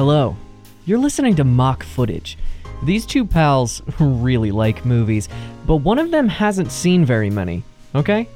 [0.00, 0.34] Hello.
[0.86, 2.38] You're listening to Mock Footage.
[2.84, 5.28] These two pals really like movies,
[5.66, 8.26] but one of them hasn't seen very many, okay?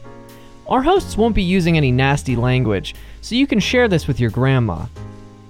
[0.69, 4.29] Our hosts won't be using any nasty language, so you can share this with your
[4.29, 4.85] grandma.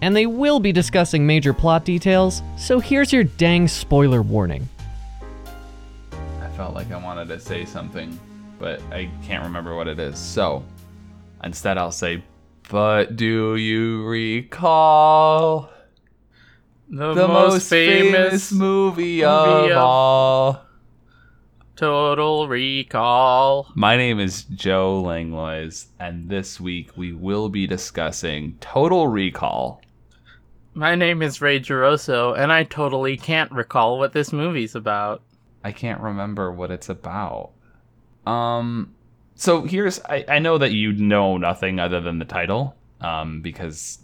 [0.02, 4.68] And they will be discussing major plot details, so here's your dang spoiler warning.
[6.40, 8.16] I felt like I wanted to say something,
[8.60, 10.16] but I can't remember what it is.
[10.20, 10.62] So
[11.42, 12.22] instead, I'll say,
[12.70, 15.73] But do you recall
[16.88, 20.60] The, the most famous movie of of- all?
[21.76, 23.72] Total Recall.
[23.74, 29.80] My name is Joe Langlois, and this week we will be discussing Total Recall.
[30.74, 35.22] My name is Ray Geroso, and I totally can't recall what this movie's about.
[35.64, 37.50] I can't remember what it's about.
[38.24, 38.94] Um,
[39.34, 43.98] so here's I, I know that you know nothing other than the title, um, because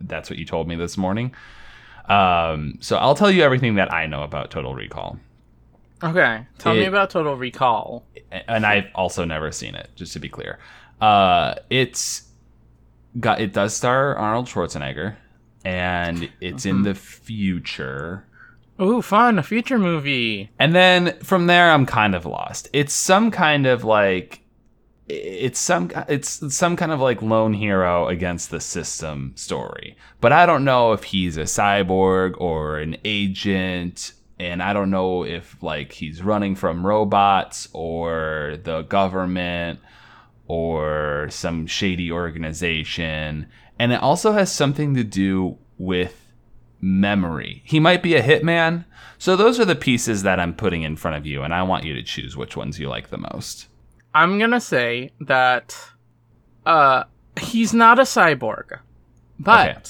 [0.00, 1.34] that's what you told me this morning.
[2.08, 5.18] Um, so I'll tell you everything that I know about Total Recall,
[6.02, 8.04] Okay, tell me about Total Recall.
[8.48, 9.88] and I've also never seen it.
[9.94, 10.58] Just to be clear,
[11.00, 12.24] uh, it's
[13.20, 15.14] got it does star Arnold Schwarzenegger,
[15.64, 18.24] and it's in the future.
[18.80, 20.50] Ooh, fun, a future movie.
[20.58, 22.68] And then from there, I'm kind of lost.
[22.72, 24.41] It's some kind of like,
[25.12, 29.96] it's some it's some kind of like lone hero against the system story.
[30.20, 35.24] But I don't know if he's a cyborg or an agent, and I don't know
[35.24, 39.80] if like he's running from robots or the government
[40.48, 43.46] or some shady organization.
[43.78, 46.32] And it also has something to do with
[46.80, 47.62] memory.
[47.64, 48.84] He might be a hitman.
[49.18, 51.84] So those are the pieces that I'm putting in front of you, and I want
[51.84, 53.68] you to choose which ones you like the most.
[54.14, 55.76] I'm gonna say that
[56.66, 57.04] uh
[57.40, 58.78] he's not a cyborg.
[59.38, 59.82] But Okay.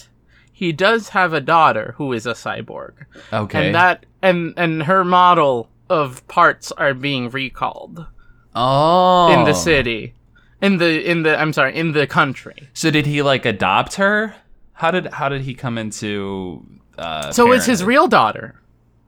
[0.53, 2.93] he does have a daughter who is a cyborg.
[3.33, 3.67] Okay.
[3.67, 8.07] And that and and her model of parts are being recalled
[8.55, 9.33] oh.
[9.33, 10.15] in the city.
[10.61, 12.69] In the in the I'm sorry, in the country.
[12.73, 14.37] So did he like adopt her?
[14.75, 16.65] How did how did he come into?
[16.97, 18.61] Uh, So it's his real daughter,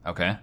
[0.05, 0.37] Okay,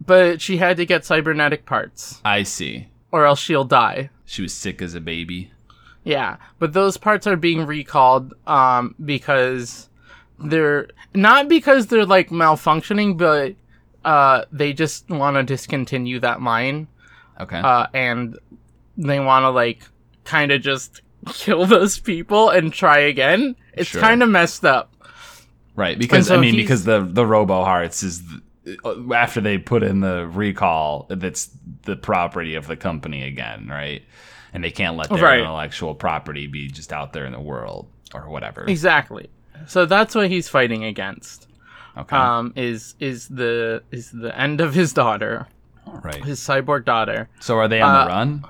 [0.00, 2.88] but she had to get cybernetic parts I see.
[3.14, 4.10] Or else she'll die.
[4.24, 5.52] She was sick as a baby.
[6.02, 9.88] Yeah, but those parts are being recalled um because
[10.38, 13.54] they're not because they're like malfunctioning, but
[14.04, 16.88] uh they just want to discontinue that line
[17.40, 17.60] Okay.
[17.72, 18.36] uh and
[18.98, 19.80] they want to like
[20.24, 21.00] kind of just
[21.32, 23.54] kill those people and try again.
[23.74, 24.00] It's Sure.
[24.00, 24.90] kind of messed up.
[25.76, 28.22] Right, because so I mean, because the the Robo Hearts is
[29.14, 31.50] after they put in the recall, that's
[31.82, 34.02] the property of the company again, right?
[34.52, 35.40] And they can't let their Right.
[35.40, 38.64] intellectual property be just out there in the world or whatever.
[38.66, 39.28] Exactly.
[39.66, 41.48] So that's what he's fighting against.
[41.96, 45.46] Okay, Um is is the is the end of his daughter,
[46.02, 46.24] right.
[46.24, 47.28] his cyborg daughter.
[47.40, 48.44] So are they on uh, the run?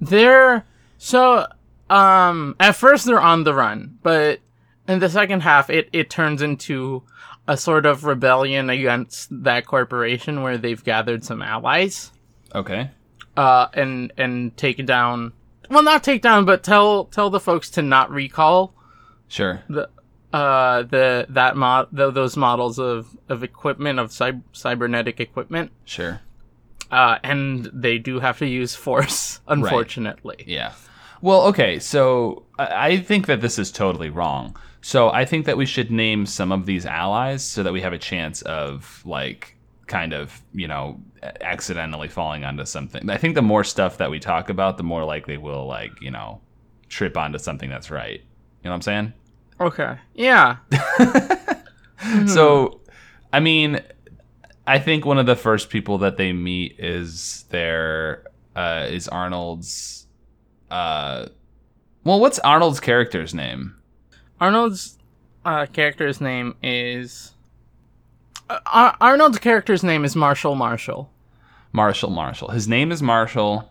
[0.00, 0.64] They're
[0.98, 1.46] so
[1.88, 4.40] um at first they're on the run, but
[4.88, 7.02] in the second half it it turns into
[7.48, 12.10] a sort of rebellion against that corporation where they've gathered some allies
[12.54, 12.90] Okay,
[13.36, 15.32] uh and and take down
[15.70, 18.72] well not take down but tell tell the folks to not recall
[19.28, 19.62] sure.
[19.68, 19.88] the
[20.32, 26.20] uh the that mod th- those models of of equipment of cy- cybernetic equipment Sure.
[26.90, 30.72] uh and they do have to use force unfortunately Yeah.
[31.22, 31.78] Well, okay.
[31.78, 34.54] So I think that this is totally wrong.
[34.86, 37.92] So I think that we should name some of these allies so that we have
[37.92, 39.56] a chance of like
[39.88, 41.00] kind of you know
[41.40, 43.10] accidentally falling onto something.
[43.10, 46.12] I think the more stuff that we talk about, the more likely we'll like you
[46.12, 46.40] know
[46.88, 48.20] trip onto something that's right.
[48.20, 49.12] You know what I'm saying?
[49.58, 50.56] okay yeah
[52.26, 52.80] So,
[53.32, 53.80] I mean,
[54.66, 60.06] I think one of the first people that they meet is their uh, is Arnold's.
[60.70, 61.26] Uh,
[62.04, 63.75] well, what's Arnold's character's name?
[64.40, 64.98] Arnold's
[65.44, 67.32] uh, character's name is.
[68.48, 71.10] Uh, Ar- Arnold's character's name is Marshall Marshall.
[71.72, 72.10] Marshall.
[72.10, 72.48] Marshall.
[72.50, 73.70] His name is Marshall,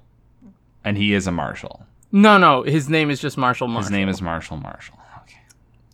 [0.84, 1.86] and he is a marshal.
[2.12, 3.84] No, no, his name is just Marshall Marshall.
[3.84, 4.58] His name is Marshall.
[4.58, 4.98] Marshall.
[5.24, 5.40] Okay,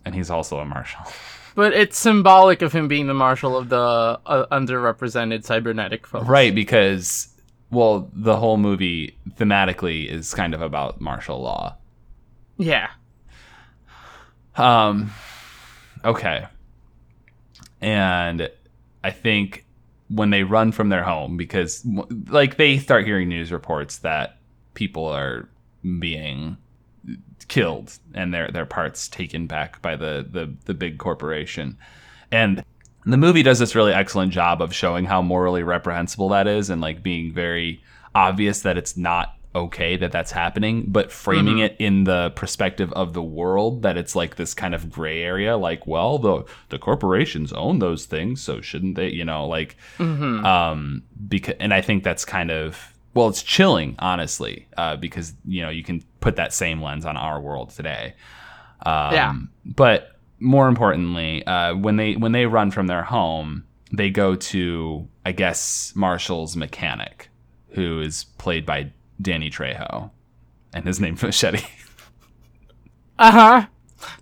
[0.04, 1.00] and he's also a marshal.
[1.54, 3.76] But it's symbolic of him being the marshal of the
[4.24, 6.26] uh, underrepresented cybernetic folks.
[6.26, 7.28] Right, because
[7.70, 11.76] well, the whole movie thematically is kind of about martial law.
[12.56, 12.88] Yeah.
[14.56, 15.10] Um,
[16.04, 16.46] okay.
[17.80, 18.50] And
[19.02, 19.64] I think
[20.08, 21.86] when they run from their home, because
[22.28, 24.38] like they start hearing news reports that
[24.74, 25.48] people are
[25.98, 26.56] being
[27.48, 31.76] killed and their their parts taken back by the the, the big corporation.
[32.30, 32.64] And
[33.04, 36.80] the movie does this really excellent job of showing how morally reprehensible that is and
[36.80, 37.82] like being very
[38.14, 43.12] obvious that it's not okay that that's happening, but framing it in the perspective of
[43.12, 47.52] the world that it's like this kind of gray area like, well, the the corporations
[47.52, 49.76] own those things, so shouldn't they, you know, like
[50.44, 55.60] um because and I think that's kind of well, it's chilling, honestly, uh, because you
[55.62, 58.14] know you can put that same lens on our world today.
[58.86, 59.34] Um, Yeah.
[59.66, 65.06] But more importantly, uh, when they when they run from their home, they go to
[65.26, 67.28] I guess Marshall's mechanic,
[67.70, 70.10] who is played by Danny Trejo,
[70.72, 71.64] and his name Machete.
[73.18, 73.66] Uh huh.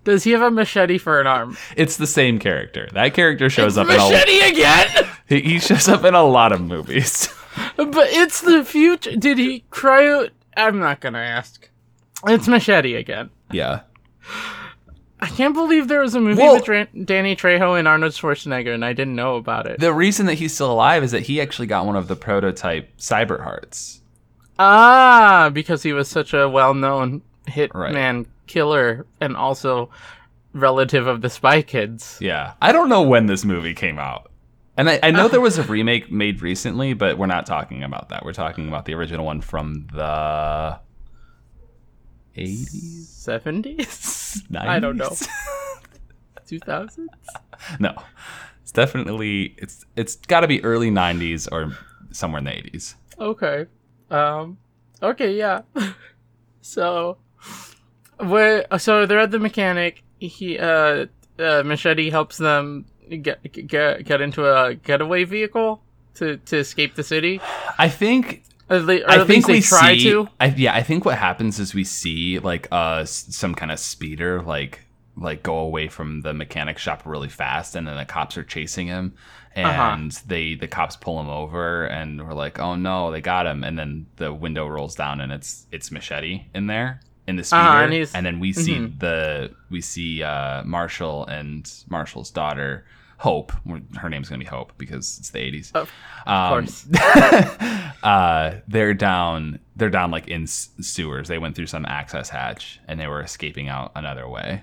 [0.04, 1.56] Does he have a machete for an arm?
[1.76, 2.88] it's the same character.
[2.92, 4.88] That character shows up in a machete again.
[5.26, 7.28] he, he shows up in a lot of movies.
[7.76, 9.16] But it's the future.
[9.16, 10.30] Did he cry out?
[10.56, 11.68] I'm not gonna ask.
[12.26, 13.30] It's machete again.
[13.50, 13.80] yeah.
[15.18, 18.84] I can't believe there was a movie Well- with Danny Trejo and Arnold Schwarzenegger, and
[18.84, 19.80] I didn't know about it.
[19.80, 22.96] The reason that he's still alive is that he actually got one of the prototype
[22.98, 23.99] cyber hearts.
[24.60, 27.68] Ah, because he was such a well-known Right.
[27.94, 29.90] hitman killer, and also
[30.52, 32.18] relative of the Spy Kids.
[32.20, 32.52] Yeah.
[32.60, 34.30] I don't know when this movie came out.
[34.76, 38.08] And I, I know there was a remake made recently, but we're not talking about
[38.10, 38.24] that.
[38.24, 40.78] We're talking about the original one from the
[42.36, 43.04] 80s?
[43.06, 44.56] Seventies, 90s?
[44.68, 45.14] I don't know.
[46.46, 47.10] two thousands.
[47.80, 47.94] no.
[48.62, 51.76] It's definitely it's it's got to be early 90s or
[52.12, 52.94] somewhere in the 80s.
[53.18, 53.66] Okay.
[54.10, 54.58] Um.
[55.02, 55.36] Okay.
[55.36, 55.62] Yeah.
[56.60, 57.18] so,
[58.18, 58.66] where?
[58.78, 60.02] So they're at the mechanic.
[60.18, 61.06] He uh,
[61.38, 65.82] uh Machete helps them get get get into a getaway vehicle
[66.14, 67.40] to to escape the city.
[67.78, 70.28] I think Or at le- or I think we try see, to.
[70.38, 74.42] I, yeah, I think what happens is we see like uh some kind of speeder
[74.42, 74.80] like
[75.16, 78.86] like go away from the mechanic shop really fast, and then the cops are chasing
[78.86, 79.14] him,
[79.56, 79.82] Uh-huh.
[79.94, 83.64] and they the cops pull him over, and we're like, oh no, they got him,
[83.64, 87.62] and then the window rolls down, and it's it's machete in there in the speeder,
[87.62, 88.98] Uh-huh, and and then we see Mhm.
[89.00, 92.84] the we see uh Marshall and Marshall's daughter.
[93.18, 93.52] Hope,
[93.98, 95.72] her name's gonna be Hope because it's the '80s.
[95.74, 95.92] Of
[96.26, 96.86] Um, course.
[98.02, 99.58] uh, they're down.
[99.76, 101.28] They're down like in s- sewers.
[101.28, 104.62] They went through some access hatch and they were escaping out another way.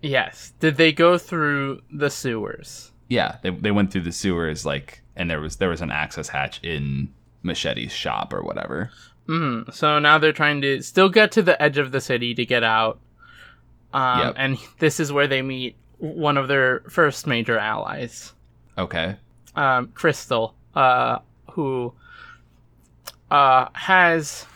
[0.00, 0.52] Yes.
[0.60, 2.92] Did they go through the sewers?
[3.08, 6.28] Yeah, they, they went through the sewers like, and there was there was an access
[6.28, 7.08] hatch in
[7.42, 8.90] Machete's shop or whatever.
[9.26, 12.44] Mm, so now they're trying to still get to the edge of the city to
[12.46, 12.98] get out.
[13.92, 14.34] Um, Yep.
[14.36, 18.32] And this is where they meet one of their first major allies,
[18.76, 19.16] Okay.
[19.56, 21.18] um, Crystal, uh,
[21.52, 21.92] who
[23.30, 24.46] uh, has.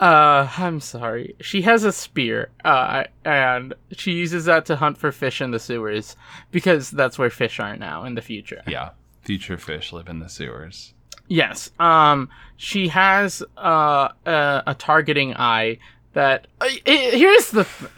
[0.00, 1.34] Uh, I'm sorry.
[1.40, 5.58] She has a spear, uh, and she uses that to hunt for fish in the
[5.58, 6.16] sewers
[6.50, 8.62] because that's where fish are now in the future.
[8.66, 8.90] Yeah.
[9.22, 10.94] Future fish live in the sewers.
[11.28, 11.70] Yes.
[11.80, 15.78] Um, she has uh, a, a targeting eye
[16.12, 16.46] that.
[16.60, 17.64] Uh, here's the.
[17.64, 17.90] Th-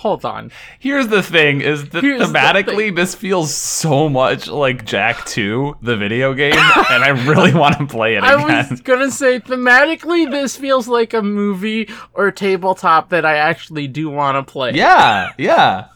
[0.00, 0.52] Hold on.
[0.78, 5.74] Here's the thing: is that Here's the thematically, this feels so much like Jak Two,
[5.80, 10.30] the video game, and I really want to play it I was gonna say thematically,
[10.30, 14.72] this feels like a movie or tabletop that I actually do want to play.
[14.72, 15.86] Yeah, yeah.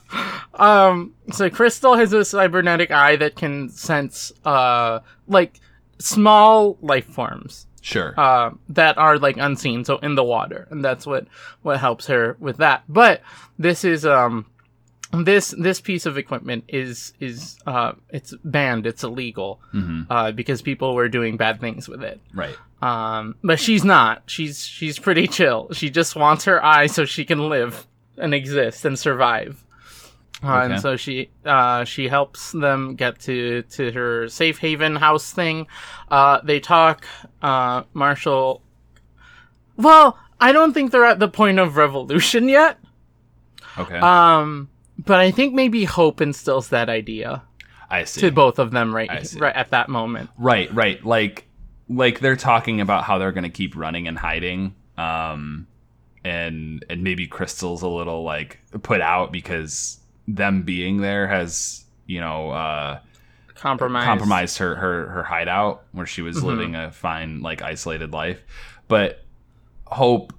[0.54, 1.12] Um.
[1.30, 5.60] So Crystal has a cybernetic eye that can sense, uh, like
[5.98, 7.66] small life forms.
[7.82, 8.14] Sure.
[8.18, 11.26] uh, that are like unseen, so in the water, and that's what
[11.62, 12.82] what helps her with that.
[12.88, 13.22] But
[13.58, 14.46] this is um
[15.12, 20.62] this this piece of equipment is is uh it's banned, it's illegal hmm uh because
[20.62, 22.20] people were doing bad things with it.
[22.34, 22.56] Right.
[22.82, 24.22] Um, but she's not.
[24.26, 25.68] She's she's pretty chill.
[25.72, 29.64] She just wants her eye so she can live and exist and survive.
[30.42, 30.72] Uh, Okay.
[30.72, 35.66] And so she uh, she helps them get to to her safe haven house thing.
[36.10, 37.04] Uh, they talk.
[37.42, 38.62] Uh, Marshall.
[39.76, 42.78] Well, I don't think they're at the point of revolution yet.
[43.78, 43.98] Okay.
[43.98, 44.68] Um,
[44.98, 47.42] but I think maybe hope instills that idea
[47.90, 48.20] I see.
[48.22, 50.30] to both of them right right at that moment.
[50.38, 51.04] Right, right.
[51.04, 51.46] Like
[51.88, 54.74] like they're talking about how they're going to keep running and hiding.
[54.96, 55.66] Um
[56.24, 59.99] and and maybe Crystal's a little like put out because
[60.34, 62.98] them being there has, you know, uh
[63.54, 64.04] Compromise.
[64.06, 66.42] compromised her her her hideout where she was Mhm.
[66.44, 68.40] living a fine like isolated life.
[68.88, 69.22] But
[69.86, 70.32] Hope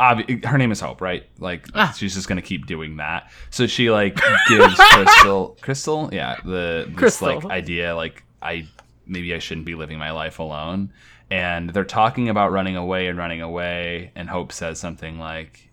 [0.00, 1.26] obvi- her name is Hope, right?
[1.38, 1.92] Like Ah.
[1.96, 3.30] she's just gonna keep doing that.
[3.50, 7.34] So she like gives Crystal, Crystal, yeah, the this Crystal.
[7.40, 8.66] like idea, like I
[9.06, 10.90] maybe I shouldn't be living my life alone.
[11.30, 15.68] And they're talking about running away and running away, and Hope says something like,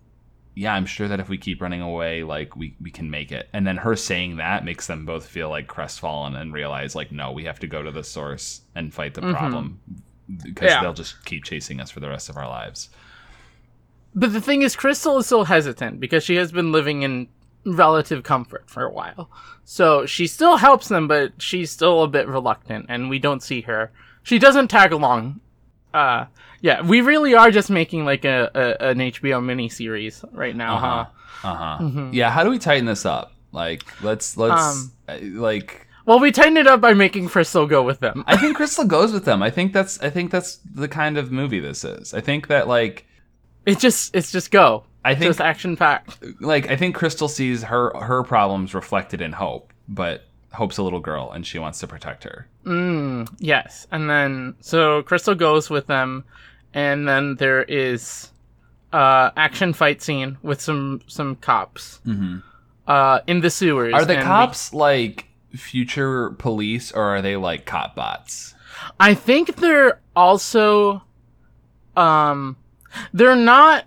[0.57, 3.47] yeah, I'm sure that if we keep running away, like we, we can make it.
[3.53, 7.31] And then her saying that makes them both feel like crestfallen and realize like, no,
[7.31, 9.35] we have to go to the source and fight the mm-hmm.
[9.35, 9.79] problem
[10.43, 10.81] because Yeah.
[10.81, 12.89] they'll just keep chasing us for the rest of our lives.
[14.15, 17.27] But the thing is, Crystal is still hesitant because she has been living in
[17.63, 19.29] relative comfort for a while.
[19.63, 23.61] So she still helps them, but she's still a bit reluctant, and we don't see
[23.61, 23.91] her.
[24.23, 25.39] She doesn't tag along.
[25.94, 26.25] Uh,
[26.62, 31.06] yeah, we really are just making like a, a an HBO miniseries right now, Uh-huh.
[31.41, 31.48] huh?
[31.48, 32.10] Uh huh.
[32.12, 32.32] Yeah.
[32.32, 33.34] How do we tighten this up?
[33.51, 35.88] Like, let's let's Um, uh, like.
[36.06, 38.24] Well, we tighten it up by making Crystal go with them.
[38.27, 39.44] I think Crystal goes with them.
[39.44, 42.13] I think that's I think that's the kind of movie this is.
[42.13, 43.06] I think that like
[43.65, 44.86] It just it's just go.
[45.03, 46.24] I think just action packed.
[46.41, 50.24] like I think Crystal sees her her problems reflected in Hope, but
[50.57, 52.47] Hope's a little girl and she wants to protect her.
[52.65, 56.23] Mm, yes, and then so Crystal goes with them,
[56.73, 58.31] and then there is
[58.93, 62.41] uh action fight scene with some some cops Mhm.
[62.87, 63.93] uh in the sewers.
[63.93, 68.55] Are the and we- cops like future police or are they like cop bots?
[68.99, 71.03] I think they're also
[71.95, 72.55] um
[73.13, 73.85] they're not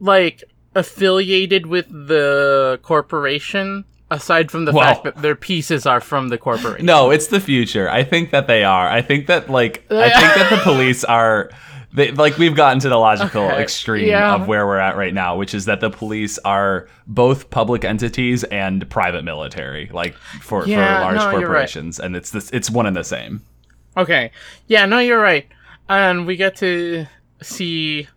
[0.00, 0.42] like
[0.74, 6.38] affiliated with the corporation aside from the Well- fact that their pieces are from the
[6.38, 6.86] corporation.
[6.86, 7.88] No, it's the future.
[7.90, 8.88] I think that they are.
[8.88, 11.50] I think that like I think that the police are
[11.92, 14.34] they, like we've gotten to the logical Okay, extreme yeah.
[14.34, 18.44] of where we're at right now, which is that the police are both public entities
[18.44, 21.46] and private military, like for, Yeah, for large no, you're right.
[21.46, 23.42] corporations, and it's this it's one and the same.
[23.96, 24.30] Okay.
[24.66, 25.46] Yeah, no, you're right.
[25.88, 27.06] And we get to
[27.40, 28.08] see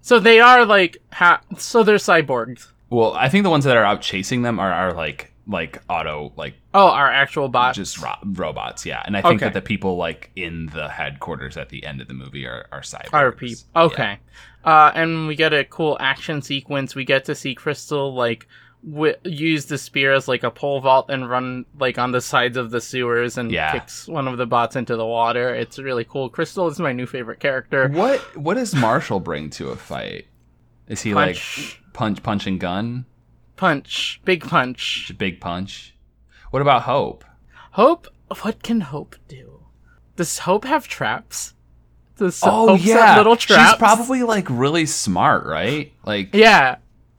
[0.00, 2.68] so they are like ha- so they're cyborgs.
[2.88, 6.32] Well, I think the ones that are out chasing them are, are like like auto
[6.36, 7.76] like Oh, our actual bots.
[7.76, 9.02] just ro- robots, yeah.
[9.06, 9.46] And I think Okay.
[9.46, 12.80] that the people like in the headquarters at the end of the movie are are
[12.80, 13.12] cyborgs.
[13.14, 13.62] Our people.
[13.76, 14.18] Okay.
[14.64, 16.94] Uh, and we get a cool action sequence.
[16.96, 18.48] We get to see Crystal like
[18.84, 22.56] wi- use the spear as like a pole vault and run like on the sides
[22.56, 23.70] of the sewers and Yeah.
[23.72, 25.54] kicks one of the bots into the water.
[25.54, 26.28] It's really cool.
[26.28, 27.88] Crystal is my new favorite character.
[27.88, 30.26] What what does Marshall bring to a fight?
[30.88, 31.78] Is he Punch.
[31.86, 33.04] like punch punch and gun?
[33.56, 35.12] Punch, big punch.
[35.18, 35.94] Big punch.
[36.50, 37.24] What about Hope?
[37.72, 38.06] Hope.
[38.42, 39.60] What can Hope do?
[40.16, 41.54] Does Hope have traps?
[42.18, 43.70] Does Oh yeah, little traps.
[43.72, 45.92] she's probably like really smart, right?
[46.04, 46.76] Like yeah.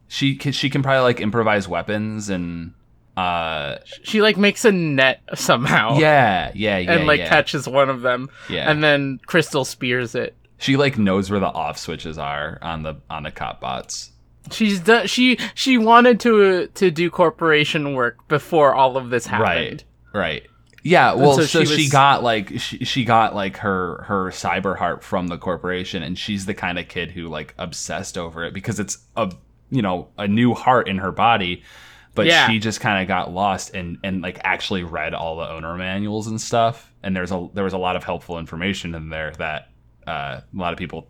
[0.07, 2.73] she can she can probably like improvise weapons and
[3.15, 5.97] uh She like makes a net somehow.
[5.99, 7.29] yeah yeah yeah And like yeah.
[7.29, 8.69] catches one of them, yeah.
[8.69, 10.35] and then Crystal spears it.
[10.57, 14.11] she like knows where the off switches are on the on the cop bots.
[14.51, 15.07] She's done.
[15.07, 19.83] She she wanted to to do corporation work before all of this happened.
[20.13, 20.13] Right.
[20.13, 20.43] Right.
[20.83, 24.29] Yeah, well, so so, she she, was- got like she, she got like her her
[24.31, 28.45] cyber heart from the corporation, and she's the kind of kid who like obsessed over
[28.45, 29.31] it because it's a
[29.69, 31.63] you know a new heart in her body,
[32.15, 32.47] but Yeah.
[32.47, 36.27] she just kind of got lost and and like actually read all the owner manuals
[36.27, 39.69] and stuff, and there's a there was a lot of helpful information in there that
[40.07, 41.09] uh, a lot of people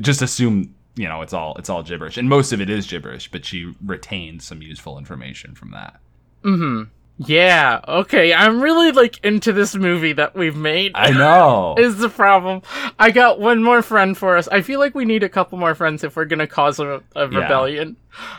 [0.00, 3.30] just assume you know it's all it's all gibberish, and most of it is gibberish,
[3.30, 6.00] but she retained some useful information from that.
[6.42, 6.84] Mm-hmm.
[7.18, 7.80] Yeah.
[7.86, 8.32] Okay.
[8.34, 10.92] I'm really like into this movie that we've made.
[10.94, 11.74] I know.
[11.78, 12.62] is the problem.
[12.98, 14.48] I got one more friend for us.
[14.48, 17.28] I feel like we need a couple more friends if we're gonna cause a, a
[17.28, 17.96] rebellion.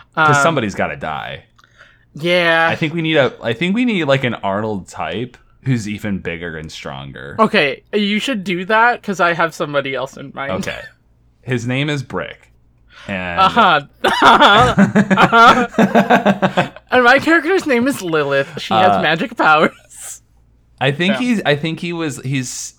[0.09, 1.45] Because Um, somebody's got to die.
[2.15, 2.67] Yeah.
[2.69, 3.37] I think we need a.
[3.41, 7.37] I think we need like an Arnold type who's even bigger and stronger.
[7.39, 10.51] okay, you should do that because I have somebody else in mind.
[10.67, 10.81] Okay.
[11.43, 12.51] His name is Brick,
[13.07, 13.81] and Uh huh.
[16.91, 18.61] and my character's name is Lilith.
[18.61, 20.21] She has Uh, magic powers.
[20.79, 21.19] I think Yeah.
[21.19, 21.41] he's.
[21.45, 22.21] I think he was.
[22.23, 22.73] He's.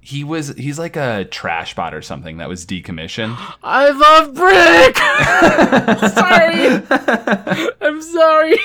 [0.00, 0.48] He was.
[0.56, 3.36] He's like a trash bot or something that was decommissioned.
[3.62, 4.96] I love Brick.
[6.14, 6.82] sorry.
[7.80, 8.58] I'm sorry.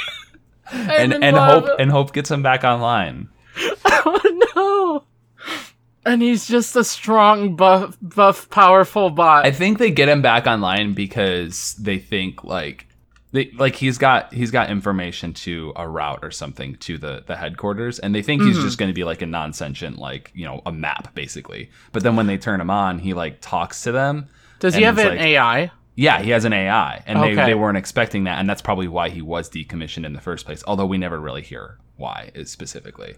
[0.72, 3.30] I and and hope and hope gets him back online.
[3.88, 4.20] Oh
[4.56, 5.04] no!
[6.06, 9.46] And he's just a strong, buff, buff, powerful bot.
[9.46, 12.88] I think they get him back online because they think like
[13.32, 17.36] they like he's got he's got information to a route or something to the the
[17.36, 18.66] headquarters and they think he's Mm-hmm.
[18.66, 22.16] just going to be like a non-sentient like you know a map basically but then
[22.16, 24.28] when they turn him on he like talks to them
[24.60, 25.72] Does he have an like- AI?
[25.96, 27.46] yeah he has an ai and they, Okay.
[27.48, 30.64] they weren't expecting that and that's probably why he was decommissioned in the first place
[30.66, 33.16] although we never really hear why is specifically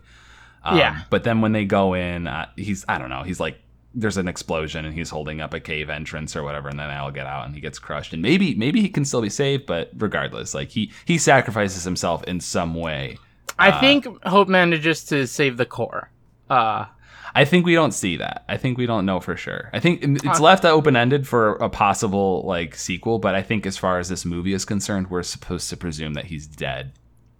[0.67, 1.01] um, Yeah.
[1.09, 3.59] but then when they go in uh, he's i don't know he's like
[3.95, 7.09] there's an explosion and he's holding up a cave entrance or whatever and then all
[7.11, 9.89] get out and he gets crushed and maybe maybe he can still be saved but
[9.97, 13.17] regardless like he he sacrifices himself in some way
[13.59, 16.11] I Uh, think Hope manages to save the core.
[16.47, 16.85] Uh,
[17.33, 18.43] I think we don't see that.
[18.47, 19.71] I think we don't know for sure.
[19.73, 23.75] I think it's left open ended for a possible like sequel, but I think as
[23.77, 26.91] far as this movie is concerned, we're supposed to presume that he's dead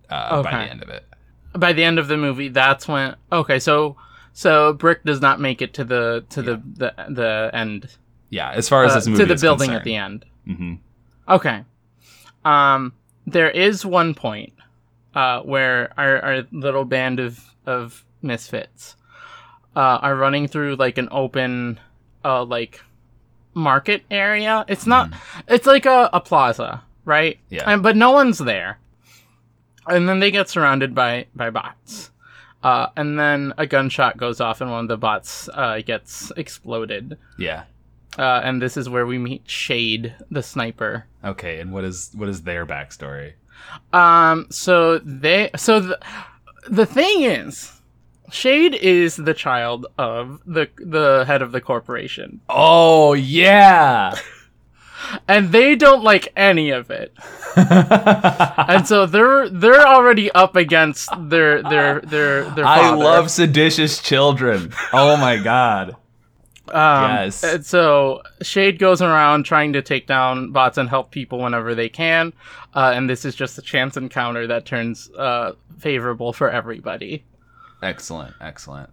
[0.09, 1.05] uh, by the end of it.
[1.57, 3.15] By the end of the movie, that's when.
[3.31, 3.97] Okay, so
[4.33, 7.89] so Brick does not make it to the to the, the the end
[8.29, 9.77] Yeah, as far as uh, this movie to the building concerned.
[9.77, 10.25] at the end.
[10.45, 10.73] hmm
[11.27, 11.63] Okay.
[12.45, 12.93] Um,
[13.25, 14.53] there is one point
[15.13, 18.95] uh, where our, our little band of, of misfits
[19.75, 21.79] uh, are running through like an open,
[22.23, 22.79] uh, like
[23.53, 24.63] market area.
[24.69, 25.09] It's not.
[25.49, 27.37] It's like a, a plaza, right?
[27.49, 27.63] Yeah.
[27.69, 28.79] And, but no one's there.
[29.87, 32.11] And then they get surrounded by by bots.
[32.63, 37.17] Uh, and then a gunshot goes off, and one of the bots uh, gets exploded.
[37.37, 37.63] Yeah.
[38.17, 41.05] Uh, and this is where we meet Shade, the sniper.
[41.23, 43.33] Okay, and what is what is their backstory?
[43.93, 44.47] Um.
[44.49, 45.51] So they.
[45.55, 45.99] So the
[46.69, 47.79] the thing is,
[48.31, 54.17] Shade is the child of the the head of the corporation, Oh yeah.
[55.27, 57.13] And they don't like any of it.
[57.57, 62.65] And so they're they're already up against their their their their.
[62.65, 62.65] Father.
[62.65, 64.73] I love seditious children.
[64.93, 65.95] Oh my god.
[66.69, 67.43] Um, Yes.
[67.45, 71.87] and so Shade goes around trying to take down bots and help people whenever they
[71.87, 72.33] can,
[72.75, 77.23] uh, and this is just a chance encounter that turns uh, favorable for everybody.
[77.81, 78.89] Excellent, excellent.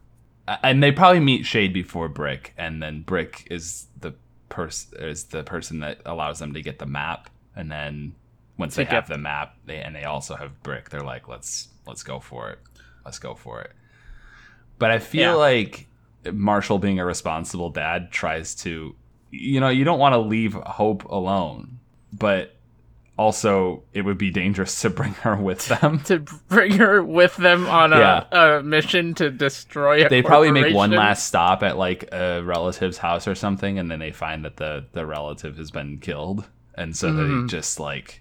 [0.63, 4.15] And they probably meet Shade before Brick, and then Brick is the
[4.55, 8.15] person is the person that allows them to get the map, and then
[8.57, 12.03] once they have the map, they and they also have Brick, they're like, let's let's
[12.03, 12.59] go for it,
[13.05, 13.73] let's go for it.
[14.79, 15.35] But I feel Yeah.
[15.35, 15.87] like
[16.33, 18.95] Marshall, being a responsible dad, tries to,
[19.31, 21.81] you know, you don't want to leave Hope alone,
[22.13, 22.54] but
[23.17, 26.01] also it would be dangerous to bring her with them.
[26.05, 26.19] to
[26.49, 28.57] bring her with them on a, Yeah.
[28.59, 32.99] a mission to destroy a they probably make one last stop at like a relative's
[32.99, 36.45] house or something and then they find that the the relative has been killed
[36.77, 37.43] and so Mhm.
[37.47, 38.21] they just like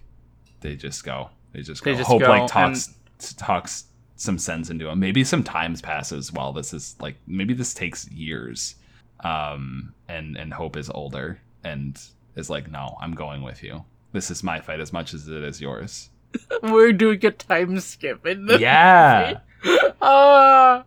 [0.60, 2.94] they just go they just They go just hope go like talks
[3.36, 3.84] talks
[4.16, 8.08] some sense into him maybe some times passes while this is like maybe this takes
[8.10, 8.76] years
[9.24, 12.00] um and and hope is older and
[12.36, 15.44] is like no i'm going with you this is my fight as much as it
[15.44, 16.08] is yours.
[16.62, 19.40] We're doing a time skip in the yeah.
[20.00, 20.82] uh,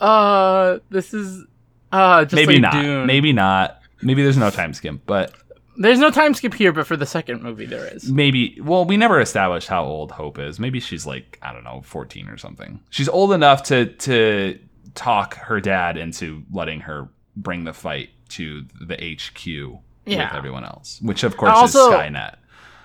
[0.00, 1.44] uh, this is
[1.92, 2.72] uh just maybe like not.
[2.72, 3.06] Dune.
[3.06, 3.80] maybe not.
[4.02, 5.32] Maybe there's no time skip but
[5.76, 8.10] there's no time skip here, but for the second movie there is.
[8.10, 10.58] maybe well we never established how old hope is.
[10.58, 12.80] Maybe she's like i don't know 14 or something.
[12.90, 14.58] She's old enough to to
[14.94, 20.32] talk her dad into letting her bring the fight to the hq with Yeah.
[20.36, 22.36] everyone else which of course Also- is skynet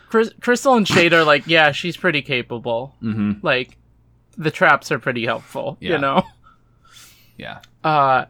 [0.10, 2.95] Crys- Crystal and Shade are like, yeah, she's pretty capable.
[3.01, 3.75] hmm Like,
[4.38, 5.75] the traps are pretty helpful.
[5.82, 5.91] Yeah.
[5.93, 6.23] You know.
[7.38, 8.25] yeah Uh,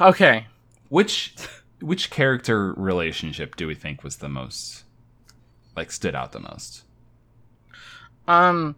[0.00, 0.46] okay.
[0.90, 1.34] which
[1.80, 4.84] which character relationship do we think was the most
[5.76, 6.84] like stood out the most
[8.28, 8.76] Um,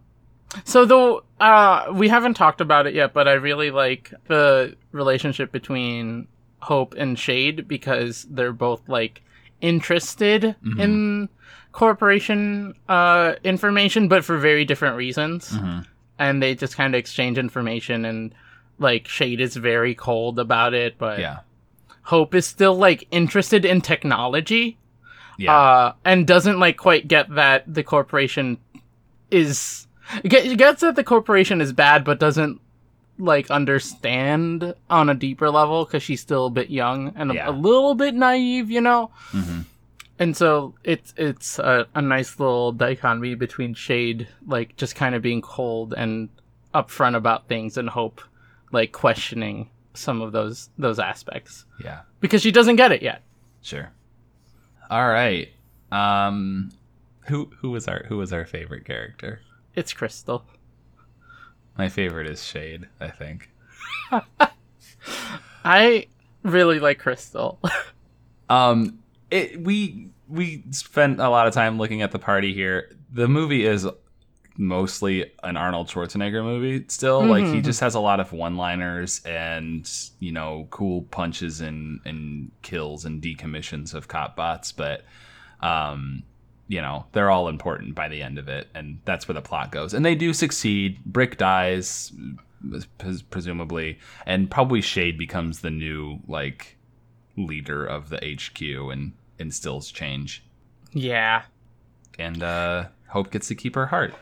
[0.63, 5.51] so though uh, we haven't talked about it yet, but I really like the relationship
[5.51, 6.27] between
[6.59, 9.21] Hope and Shade because they're both like
[9.61, 10.79] interested Mhm.
[10.79, 11.29] in
[11.71, 15.85] corporation uh information, but for very different reasons, Mhm.
[16.19, 18.33] and they just kind of exchange information and.
[18.79, 21.37] Like Shade is very cold about it, but yeah
[22.03, 24.77] Hope is still like interested in technology
[25.39, 28.59] yeah uh, and doesn't like quite get that the corporation
[29.31, 29.87] is
[30.29, 32.61] gets that the corporation is bad, but doesn't
[33.19, 37.49] like understand on a deeper level because she's still a bit young and a, Yeah.
[37.49, 39.11] a little bit naive, you know.
[39.31, 39.61] hmm
[40.19, 45.21] And so it's it's a, a nice little dichotomy between Shade, like just kind of
[45.21, 46.29] being cold and
[46.73, 48.21] upfront about things, and Hope,
[48.71, 53.21] like questioning some of those those aspects yeah because she doesn't get it yet.
[53.63, 53.91] Sure.
[54.91, 55.49] All right.
[55.91, 56.71] Um,
[57.27, 59.41] who who was our who was our favorite character?
[59.75, 60.43] It's Crystal.
[61.77, 62.87] My favorite is Shade.
[62.99, 63.49] I think.
[65.63, 66.07] I
[66.43, 67.59] really like Crystal.
[68.49, 72.95] Um, it we we spent a lot of time looking at the party here.
[73.11, 73.85] The movie is
[74.57, 76.85] mostly an Arnold Schwarzenegger movie.
[76.87, 77.63] Still, like he Mhm.
[77.65, 79.85] just has a lot of one-liners and
[80.21, 85.03] you know cool punches and and kills and decommissions of cop bots, but
[85.59, 86.23] um
[86.67, 89.71] you know they're all important by the end of it and that's where the plot
[89.71, 92.11] goes and they do succeed brick dies
[93.29, 96.77] presumably and probably shade becomes the new like
[97.37, 100.43] leader of the hq and instills change
[100.93, 101.43] yeah.
[102.17, 104.13] and uh hope gets to keep her heart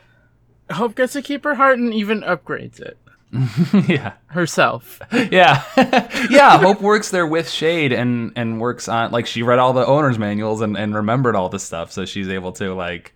[0.70, 2.98] Hope gets to keep her heart and even upgrades it.
[3.88, 4.14] yeah.
[4.28, 5.00] herself.
[5.12, 5.62] Yeah.
[6.30, 6.58] yeah.
[6.58, 10.18] Hope works there with Shade and and works on like she read all the owner's
[10.18, 13.14] manuals and, and remembered all the stuff, so she's able to like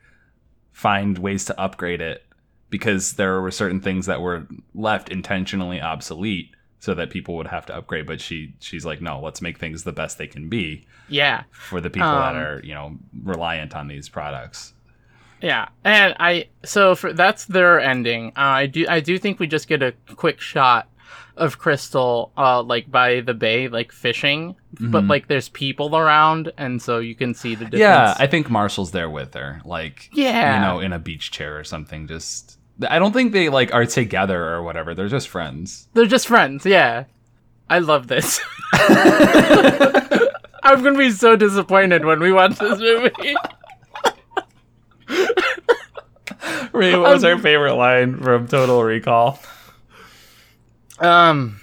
[0.73, 2.25] find ways to upgrade it
[2.70, 7.66] because there were certain things that were left intentionally obsolete so that people would have
[7.66, 8.07] to upgrade.
[8.07, 11.44] But she she's like, no, let's make things the best they can be Yeah.
[11.51, 14.73] for the people that Um, are, you know, reliant on these products.
[15.42, 18.29] Yeah, and I so for that's their ending.
[18.37, 20.88] Uh, I do I do think we just get a quick shot
[21.37, 26.83] of Crystal, uh, like by the bay, like fishing, but like there's people around, and
[26.83, 27.81] so you can see the difference.
[27.81, 30.57] Yeah, I think Marshall's there with her, like Yeah.
[30.57, 32.07] you know, in a beach chair or something.
[32.07, 34.94] Just I don't think they like are together or whatever.
[34.94, 35.88] They're just friends.
[35.94, 36.66] they're just friends.
[36.66, 37.05] Yeah,
[37.70, 38.40] I love this.
[40.62, 43.35] I'm gonna be so disappointed when we watch this movie.
[46.73, 49.38] Ray, what was our favorite line from Total Recall?
[50.99, 51.61] Um,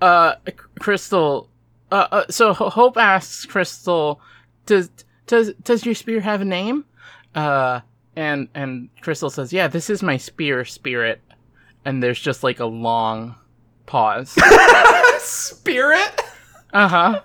[0.00, 0.34] uh,
[0.78, 1.48] Crystal.
[1.90, 4.20] Uh, uh, so Hope asks Crystal,
[4.66, 4.90] "Does
[5.26, 6.84] does does your spear have a name?"
[7.34, 7.80] Uh,
[8.16, 11.20] and and Crystal says, "Yeah, this is my spear spirit."
[11.84, 13.34] And there's just like a long
[13.86, 14.36] pause.
[15.18, 16.20] Spirit.
[16.72, 17.20] uh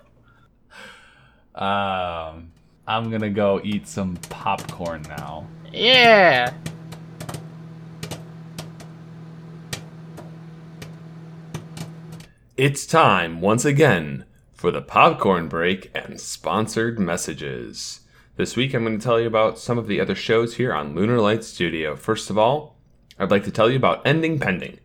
[1.55, 1.63] huh.
[1.63, 2.51] Um,
[2.87, 5.45] I'm gonna go eat some popcorn now.
[5.73, 6.53] Yeah.
[12.55, 14.23] It's time, once again,
[14.53, 17.99] for the popcorn break and sponsored messages.
[18.37, 20.95] This week I'm going to tell you about some of the other shows here on
[20.95, 21.95] Lunar Light Studio.
[21.95, 22.75] First of all,
[23.19, 24.79] I'd like to tell you about Ending Pending.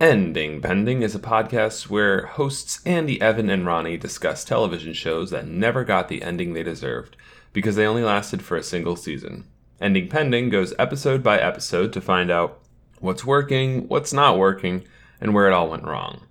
[0.00, 5.46] Ending Pending is a podcast where hosts Andy, Evan, and Ronnie discuss television shows that
[5.46, 7.16] never got the ending they deserved
[7.52, 9.44] because they only lasted for a single season.
[9.80, 12.60] Ending Pending goes episode by episode to find out
[13.00, 14.84] what's working, what's not working,
[15.20, 16.22] and where it all went wrong.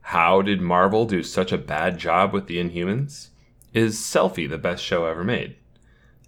[0.00, 3.30] How did Marvel do such a bad job with the Inhumans?
[3.74, 5.56] Is Selfie the best show ever made?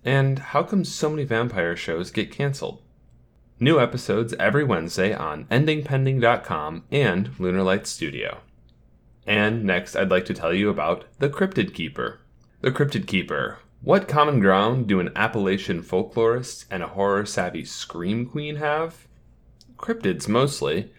[0.05, 2.83] And how come so many vampire shows get canceled?
[3.61, 8.39] New episodes every Wednesday on endingpending.com and Lunar Light Studio.
[9.27, 12.21] And next, I'd like to tell you about The Cryptid Keeper.
[12.61, 13.59] The Cryptid Keeper.
[13.81, 19.07] What common ground do an Appalachian folklorist and a horror savvy scream queen have?
[19.77, 20.93] Cryptids mostly.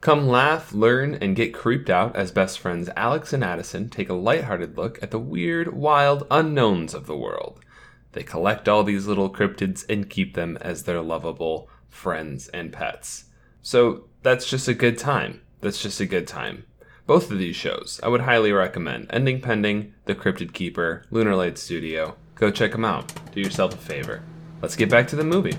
[0.00, 4.14] Come laugh, learn, and get creeped out as best friends Alex and Addison take a
[4.14, 7.60] lighthearted look at the weird, wild unknowns of the world.
[8.12, 13.26] They collect all these little cryptids and keep them as their lovable friends and pets.
[13.62, 15.42] So that's just a good time.
[15.60, 16.64] That's just a good time.
[17.08, 19.06] Both of these shows, I would highly recommend.
[19.08, 22.16] Ending Pending, The Cryptid Keeper, Lunar Light Studio.
[22.34, 23.10] Go check them out.
[23.32, 24.22] Do yourself a favor.
[24.60, 25.56] Let's get back to the movie.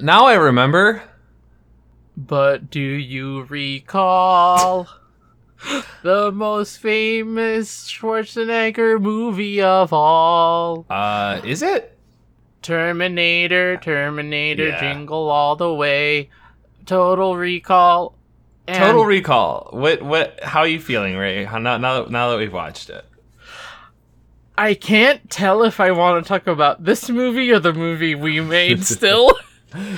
[0.00, 1.02] Now I remember.
[2.16, 4.88] But do you recall
[6.02, 10.86] the most famous Schwarzenegger movie of all?
[10.88, 11.95] Uh, is it?
[12.62, 14.80] Terminator, Terminator, Yeah.
[14.80, 16.30] jingle all the way,
[16.84, 18.14] Total Recall.
[18.68, 19.68] And Total Recall.
[19.72, 20.02] What?
[20.02, 20.40] What?
[20.42, 21.44] How are you feeling, Ray?
[21.44, 23.04] How, now, now, now that we've watched it.
[24.58, 28.40] I can't tell if I want to talk about this movie or the movie we
[28.40, 29.32] made still.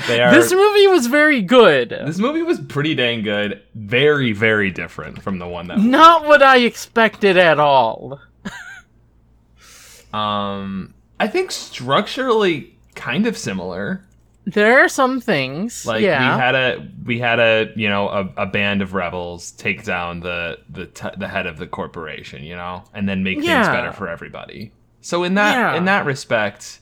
[0.09, 0.33] They are.
[0.33, 1.91] this movie was very good.
[1.91, 3.63] This movie was pretty dang good.
[3.77, 5.79] Very, very different from the one that.
[5.79, 8.21] Not what I expected at all.
[10.13, 14.05] Um, I think structurally kind of similar.
[14.47, 15.85] There are some things.
[15.85, 16.35] Like yeah.
[16.37, 20.21] we had a we had a you know a, a band of rebels take down
[20.21, 23.93] the the t- the head of the corporation, you know, and then make things better
[23.93, 24.73] for everybody.
[25.03, 25.77] So in that Yeah.
[25.77, 26.81] in that respect,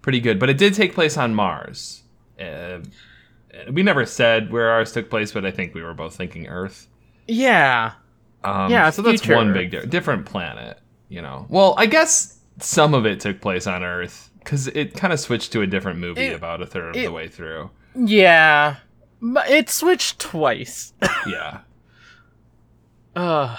[0.00, 0.38] pretty good.
[0.38, 2.02] But it did take place on Mars.
[2.40, 2.78] Uh,
[3.70, 6.86] we never said where ours took place, but I think we were both thinking Earth.
[7.26, 7.92] yeah.
[8.44, 10.78] Um, Yeah, so that's future one big di- different planet.
[11.08, 15.12] You know, well, I guess some of it took place on Earth because it kind
[15.12, 17.70] of switched to a different movie It- about a third of it- the way through.
[17.94, 18.76] Yeah.
[19.22, 20.92] It switched twice.
[21.26, 21.60] Yeah.
[23.16, 23.56] Uh,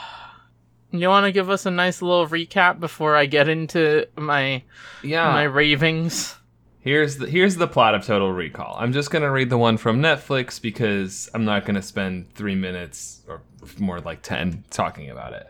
[0.92, 4.64] you want to give us a nice little recap before I get into my
[5.04, 5.30] Yeah.
[5.32, 6.36] my ravings?
[6.82, 8.78] Here's the here's the plot of Total Recall.
[8.80, 13.22] I'm just gonna read the one from Netflix because I'm not gonna spend three minutes
[13.28, 13.42] or
[13.78, 15.48] more like ten talking about it.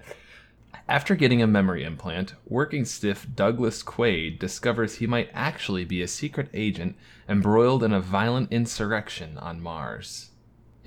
[0.90, 6.08] After getting a memory implant, working stiff Douglas Quaid discovers he might actually be a
[6.08, 6.96] secret agent
[7.30, 10.32] embroiled in a violent insurrection on Mars.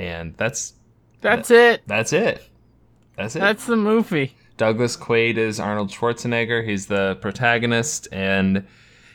[0.01, 0.73] And that's
[1.21, 1.83] That's it.
[1.87, 2.49] that's it.
[3.17, 3.39] That's it.
[3.39, 4.35] That's the movie.
[4.57, 6.67] Douglas Quaid is Arnold Schwarzenegger.
[6.69, 8.67] He's the protagonist, and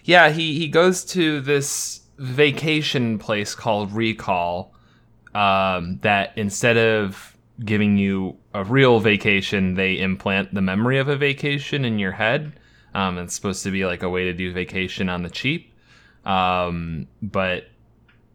[0.05, 4.73] Yeah, he he goes to this vacation place called Recall.
[5.35, 11.15] Um, that instead of giving you a real vacation, they implant the memory of a
[11.15, 12.53] vacation in your head.
[12.93, 15.73] Um, it's supposed to be like a way to do vacation on the cheap.
[16.25, 17.69] Um, but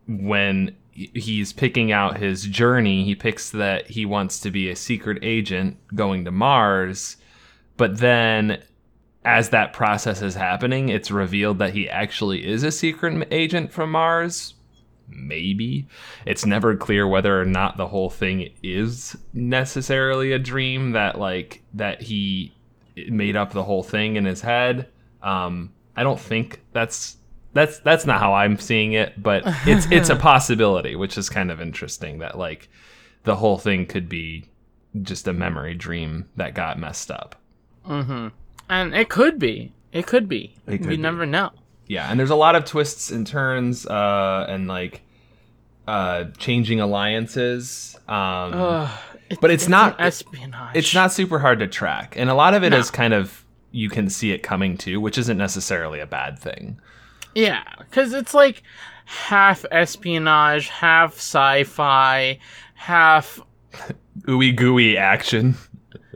[0.07, 5.19] when he's picking out his journey, he picks that he wants to be a secret
[5.23, 7.17] agent going to Mars.
[7.77, 8.63] But then,
[9.25, 13.93] as that process is happening, it's revealed that he actually is a secret agent from
[13.93, 14.55] Mars.
[15.09, 15.87] Maybe.
[16.27, 21.63] It's never clear whether or not the whole thing is necessarily a dream that, like,
[21.75, 22.55] that he
[23.09, 24.89] made up the whole thing in his head.
[25.23, 27.17] Um, I don't think that's
[27.53, 31.51] that's that's not how I'm seeing it, but it's it's a possibility, which is kind
[31.51, 32.69] of interesting that like
[33.25, 34.49] the whole thing could be
[35.03, 37.37] just a memory dream that got messed up.
[37.87, 38.29] Mm-hmm.
[38.69, 39.73] And it could be.
[39.93, 40.55] It could be.
[40.67, 41.03] It could we be.
[41.03, 41.51] never know.
[41.93, 45.03] Yeah, and there's a lot of twists and turns uh and like
[45.87, 47.97] uh changing alliances.
[48.09, 48.89] Um
[49.31, 50.77] it- But it's not- espionage.
[50.77, 52.15] it's not super hard to track.
[52.17, 52.97] And a lot of it is No.
[52.97, 56.79] kind of you can see it coming too, which isn't necessarily a bad thing.
[57.35, 58.63] Yeah, because it's like
[59.05, 62.39] half espionage, half sci-fi,
[62.75, 63.41] half
[64.29, 65.57] Ooey gooey action.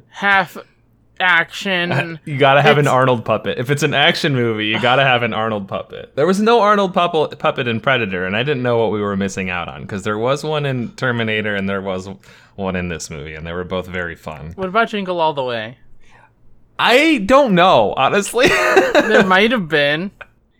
[0.08, 0.56] half
[1.20, 2.18] action.
[2.24, 3.58] You gotta have an Arnold puppet.
[3.58, 6.14] If it's an action movie, you gotta have an Arnold puppet.
[6.16, 9.16] There was no Arnold puppet puppet in Predator, and I didn't know what we were
[9.16, 12.08] missing out on because there was one in Terminator and there was
[12.56, 14.52] one in this movie, and they were both very fun.
[14.56, 15.78] what about Jingle All the Way?
[16.78, 18.46] I don't know, honestly.
[19.06, 20.10] There might have been.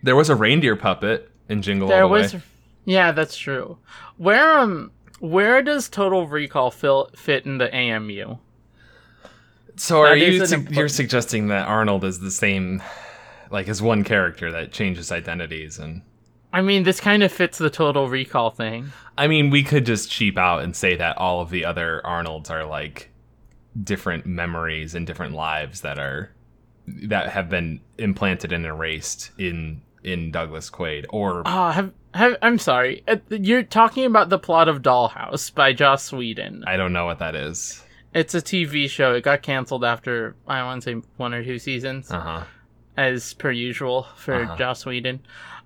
[0.03, 2.33] there was a reindeer puppet in Jingle There All the was.
[2.35, 2.41] Way.
[2.85, 3.77] Yeah, that's true.
[4.17, 8.37] Where um, where does Total Recall fil- fit in the AMU?
[9.77, 12.81] So are you su- important- you're suggesting that Arnold is the same,
[13.51, 16.01] like as one character that changes identities and.
[16.53, 18.91] I mean, this kind of fits the Total Recall thing.
[19.17, 22.49] I mean, we could just cheap out and say that all of the other Arnolds
[22.49, 23.09] are like
[23.83, 26.31] different memories and different lives that are
[26.87, 32.57] that have been implanted and erased in in Douglas Quaid or Ah, have, have I'm
[32.57, 33.03] sorry.
[33.07, 36.63] Uh, You're talking about the plot of Dollhouse by Joss Whedon.
[36.65, 37.83] I don't know what that is.
[38.17, 39.13] It's a TV show.
[39.13, 42.43] It got canceled after I want to say one or two seasons, Uh-huh.
[42.97, 44.55] as per usual for Uh-huh.
[44.57, 45.19] Joss Whedon.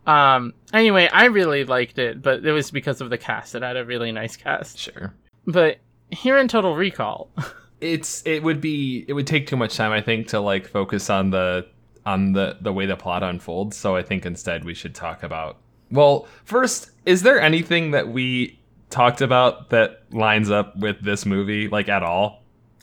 [0.06, 0.54] Um.
[0.74, 3.56] Anyway, I really liked it, but it was because of the cast.
[3.56, 4.78] It had a really nice cast.
[4.80, 5.14] Sure.
[5.48, 5.78] But
[6.10, 7.30] here in Total Recall,
[7.82, 11.10] It's it would be it would take too much time I think to like focus
[11.10, 11.66] on the
[12.06, 13.78] on the the way the plot unfolds.
[13.78, 15.58] So I think instead we should talk about
[15.92, 18.60] Well, first, is there anything that we
[18.90, 22.41] talked about that lines up with this movie like at all?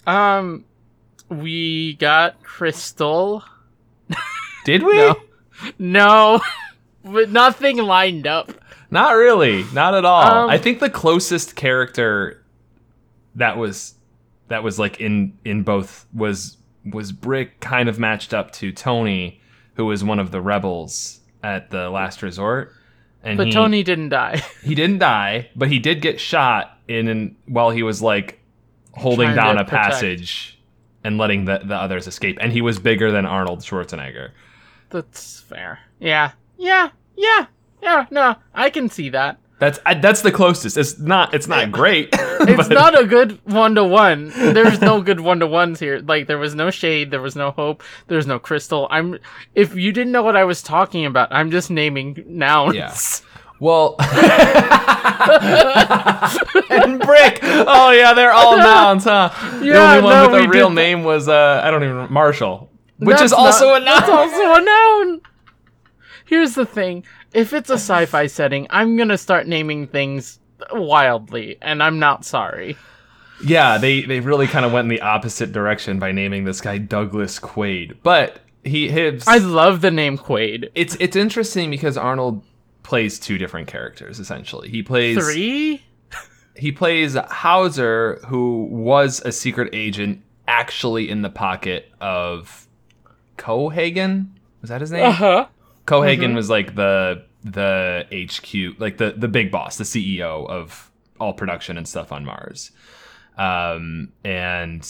[0.08, 0.64] Um,
[1.28, 3.44] we got Crystal.
[4.64, 4.96] Did we?
[4.96, 5.16] No.
[5.78, 6.40] No,
[7.04, 8.52] but nothing lined up.
[8.90, 9.64] Not really.
[9.72, 10.44] Not at all.
[10.44, 12.42] Um, I think the closest character
[13.34, 13.94] that was
[14.48, 19.40] that was like in in both was was Brick kind of matched up to Tony,
[19.74, 22.72] who was one of the rebels at the last resort.
[23.22, 24.42] And But he, Tony didn't die.
[24.62, 28.37] he didn't die, but he did get shot in and while he was like
[28.98, 29.84] holding down a protect.
[29.84, 30.58] passage
[31.04, 32.38] and letting the, the others escape.
[32.40, 34.30] And he was bigger than Arnold Schwarzenegger.
[34.90, 35.80] That's fair.
[35.98, 36.32] Yeah.
[36.56, 36.90] Yeah.
[37.16, 37.46] Yeah.
[37.82, 38.06] Yeah.
[38.10, 39.38] No, I can see that.
[39.58, 40.76] That's I, that's the closest.
[40.76, 42.14] It's not it's not great.
[42.40, 44.28] It's not a good one to one.
[44.28, 45.98] There's no good one to ones here.
[45.98, 48.86] Like there was no shade, there was no hope, there's no crystal.
[48.92, 49.18] I'm
[49.56, 52.76] if you didn't know what I was talking about, I'm just naming nouns.
[52.76, 52.94] Yeah.
[53.60, 53.96] Well,
[56.70, 57.40] and Brick.
[57.42, 59.30] Oh yeah, they're all nouns, huh?
[59.60, 63.16] the only one no, with a real name was uh, I don't even Marshall, which
[63.18, 63.94] That's is also not- a noun.
[64.00, 65.20] That's also a noun.
[66.26, 70.38] Here's the thing: if it's a sci-fi setting, I'm gonna start naming things
[70.72, 72.76] wildly, and I'm not sorry.
[73.44, 76.78] yeah, they they really kind of went in the opposite direction by naming this guy
[76.78, 80.70] Douglas Quaid, but he his I love the name Quaid.
[80.74, 82.42] it's it's interesting because Arnold
[82.88, 84.70] plays two different characters essentially.
[84.70, 85.84] He plays Three.
[86.56, 92.66] he plays Hauser, who was a secret agent actually in the pocket of
[93.36, 94.28] Cohaagen.
[94.62, 95.04] Was that his name?
[95.04, 95.46] Uh huh.
[95.86, 101.34] Cohaagen was like the the HQ, like the the big boss, the CEO of all
[101.34, 102.70] production and stuff on Mars.
[103.36, 104.82] Um, and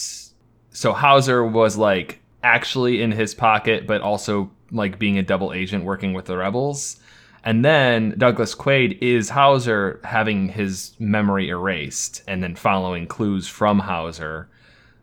[0.71, 5.83] so Hauser was like actually in his pocket, but also like being a double agent
[5.83, 6.95] working with the rebels.
[7.43, 13.79] And then Douglas Quaid is Hauser having his memory erased and then following clues from
[13.79, 14.49] Hauser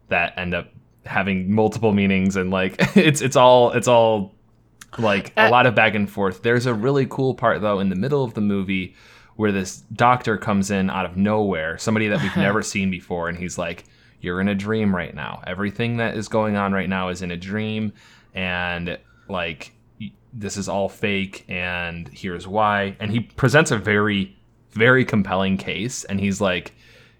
[0.08, 0.68] that end up
[1.04, 4.34] having multiple meanings and like it's it's all it's all
[4.98, 6.42] like a uh, lot of back and forth.
[6.42, 8.94] There's a really cool part though in the middle of the movie
[9.36, 13.38] where this doctor comes in out of nowhere, somebody that we've never seen before, and
[13.38, 13.84] he's like,
[14.20, 15.42] "You're in a dream right now.
[15.46, 17.92] Everything that is going on right now is in a dream,
[18.34, 19.72] and like
[20.38, 24.36] this is all fake, and here's why." And he presents a very,
[24.70, 26.74] very compelling case, and he's like,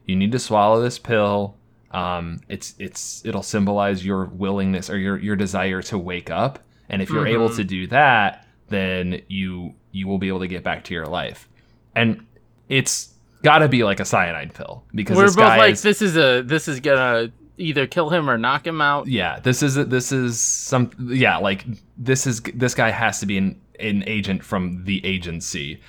[0.04, 1.56] "You need to swallow this pill."
[1.90, 7.00] Um, it's it's it'll symbolize your willingness or your your desire to wake up, and
[7.00, 10.84] if you're able to do that, then you you will be able to get back
[10.84, 11.48] to your life
[11.96, 12.24] and
[12.68, 16.16] it's got to be like a cyanide pill because We're both like, is, this is
[16.16, 19.06] a this is gonna either kill him or knock him out.
[19.06, 21.64] yeah this is this is some yeah like
[21.96, 25.80] this is this guy has to be an an agent from the agency.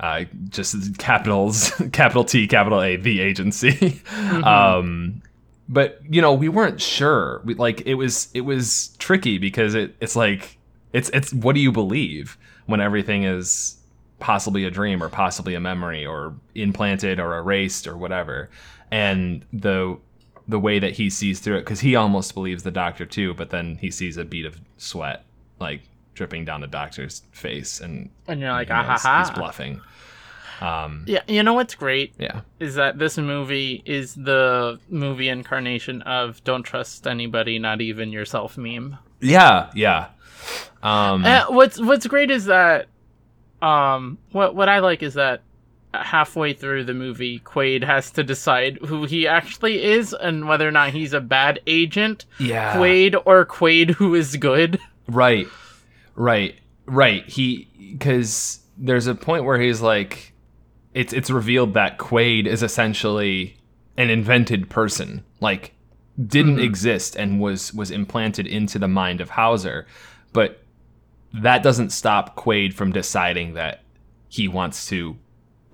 [0.00, 4.00] Uh just capitals capital T capital A the agency.
[4.44, 5.22] Um
[5.68, 7.40] but you know we weren't sure.
[7.44, 10.58] We, like it was it was tricky because it it's like
[10.92, 13.76] it's it's what do you believe when everything is
[14.18, 18.48] possibly a dream or possibly a memory or implanted or erased or whatever?
[18.90, 19.98] And the
[20.48, 23.50] the way that he sees through it because he almost believes the doctor too but
[23.50, 25.24] then he sees a bead of sweat
[25.58, 25.82] like
[26.14, 29.80] dripping down the doctor's face and And you're like, ah knows ha he's bluffing.
[30.60, 32.40] Um Yeah, you know what's great yeah.
[32.60, 38.56] is that this movie is the movie incarnation of "Don't trust anybody, not even yourself"
[38.56, 38.96] meme.
[39.20, 40.08] yeah yeah.
[40.82, 42.86] Um Uh, what's What's great is that,
[43.60, 45.42] um, what what I like is that
[46.04, 50.72] halfway through the movie, Quaid has to decide who he actually is and whether or
[50.72, 52.76] not he's a bad agent, yeah.
[52.76, 54.78] Quaid or Quaid who is good.
[55.08, 55.46] Right,
[56.14, 56.56] right,
[56.86, 57.26] right.
[57.28, 60.32] He because there's a point where he's like,
[60.94, 63.56] it's it's revealed that Quaid is essentially
[63.96, 65.72] an invented person, like
[66.24, 66.64] didn't mm-hmm.
[66.64, 69.86] exist and was was implanted into the mind of Hauser,
[70.32, 70.62] but
[71.32, 73.82] that doesn't stop Quaid from deciding that
[74.28, 75.16] he wants to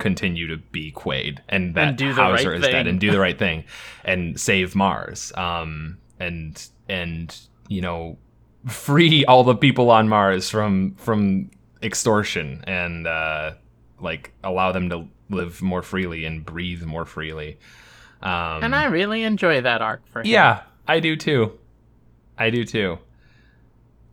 [0.03, 2.87] continue to be Quaid and that And do the Hauser right is dead thing.
[2.88, 3.65] and do the right thing
[4.05, 5.33] and save Mars.
[5.37, 7.35] Um and and
[7.69, 8.19] you know
[8.67, 11.51] free all the people on Mars from from
[11.83, 13.53] extortion and uh
[14.01, 17.59] like allow them to live more freely and breathe more freely.
[18.23, 20.27] Um And I really enjoy that arc for him.
[20.27, 21.59] yeah, I do too.
[22.38, 22.99] I do too.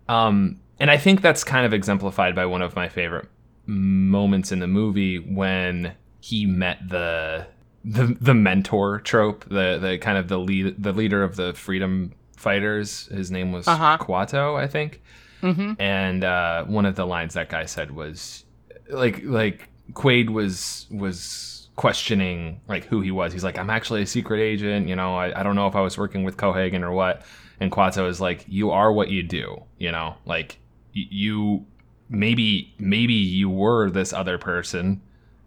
[0.07, 3.27] Um, and I think that's kind of exemplified by one of my favorite
[3.69, 7.47] moments in the movie when he met the
[7.85, 12.11] the the mentor trope, the the kind of the lead the leader of the freedom
[12.35, 13.05] fighters.
[13.07, 13.97] His name was Uh-huh.
[13.99, 15.01] Kuato, I think.
[15.41, 18.43] hmm And uh, one of the lines that guy said was
[18.89, 23.31] like like Quaid was was questioning like who he was.
[23.31, 24.87] He's like, I'm actually a secret agent.
[24.89, 27.21] You know, I, I don't know if I was working with Cohaagen or what.
[27.61, 29.63] And Kuato is like, you are what you do.
[29.77, 30.59] You know, like
[30.95, 31.65] y- you
[32.09, 35.01] maybe maybe you were this other person,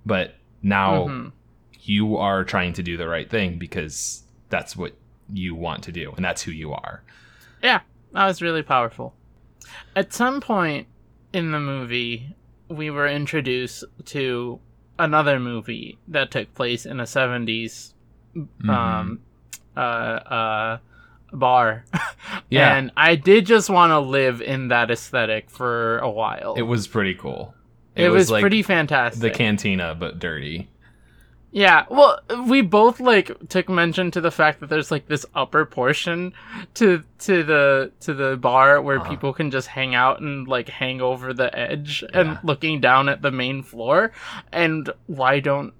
[0.06, 1.32] but now Mhm.
[1.80, 4.94] you are trying to do the right thing because that's what
[5.32, 7.02] you want to do and that's who you are.
[7.62, 7.80] Yeah,
[8.12, 9.14] that was really powerful.
[9.96, 10.86] At some point
[11.32, 12.34] in the movie,
[12.68, 14.60] we were introduced to
[14.98, 17.94] another movie that took place in the 70s
[18.34, 18.70] Mm-hmm.
[18.70, 19.20] um,
[19.76, 20.78] uh, uh,
[21.32, 21.84] bar.
[22.50, 22.76] Yeah.
[22.76, 26.54] And I did just want to live in that aesthetic for a while.
[26.56, 27.54] It was pretty cool.
[27.94, 29.20] It, was, like pretty fantastic.
[29.20, 30.68] the cantina but dirty.
[31.54, 32.18] Yeah, well,
[32.48, 36.32] we both like took mention to the fact that there's like this upper portion
[36.74, 39.10] to to the to the bar where Uh-huh.
[39.10, 42.20] people can just hang out and like hang over the edge Yeah.
[42.20, 44.12] and looking down at the main floor.
[44.50, 45.74] And why don't?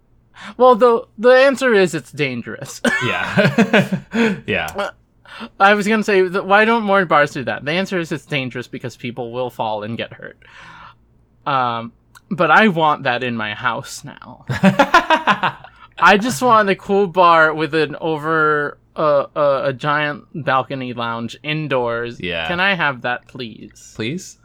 [0.59, 2.83] Well, the the answer is it's dangerous.
[3.07, 4.01] Yeah.
[4.47, 4.91] yeah.
[5.59, 7.64] I was gonna say, why don't more bars do that?
[7.64, 10.38] The answer is it's dangerous because people will fall and get hurt.
[11.47, 11.92] Um,
[12.31, 14.45] but I want that in my house now.
[15.99, 21.38] I just want a cool bar with an over uh, uh, a giant balcony lounge
[21.42, 22.21] indoors.
[22.21, 22.47] Yeah.
[22.49, 23.92] Can I have that, please?
[23.95, 24.38] Please?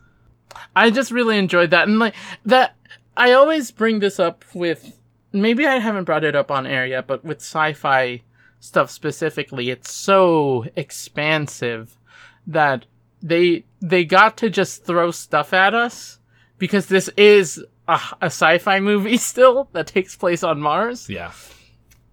[0.76, 2.76] I just really enjoyed that, and like that.
[3.16, 5.00] I always bring this up with.
[5.34, 8.22] Maybe I haven't brought it up on air yet, but with sci-fi
[8.68, 11.98] stuff specifically, it's so expansive
[12.46, 12.86] that
[13.22, 16.20] they they got to just throw stuff at us
[16.58, 21.32] because this is a, a sci-fi movie still that takes place on Mars Yeah.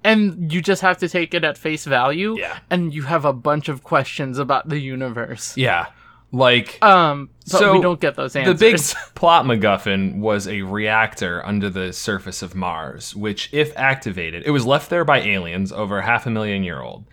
[0.02, 2.58] and you just have to take it at face value Yeah.
[2.70, 5.86] and you have a bunch of questions about the universe Yeah.
[6.34, 8.80] Like um So, we don't get those answers the big
[9.14, 14.66] plot MacGuffin was a reactor under the surface of Mars, which, if activated, it was
[14.66, 17.04] left there by aliens over half a million year old.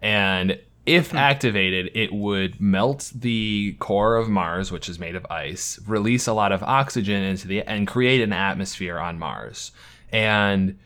[0.00, 5.78] And if activated, it would melt the core of Mars, which is made of ice,
[5.86, 9.72] release a lot of oxygen into the and create an atmosphere on Mars.
[10.10, 10.78] And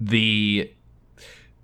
[0.00, 0.72] the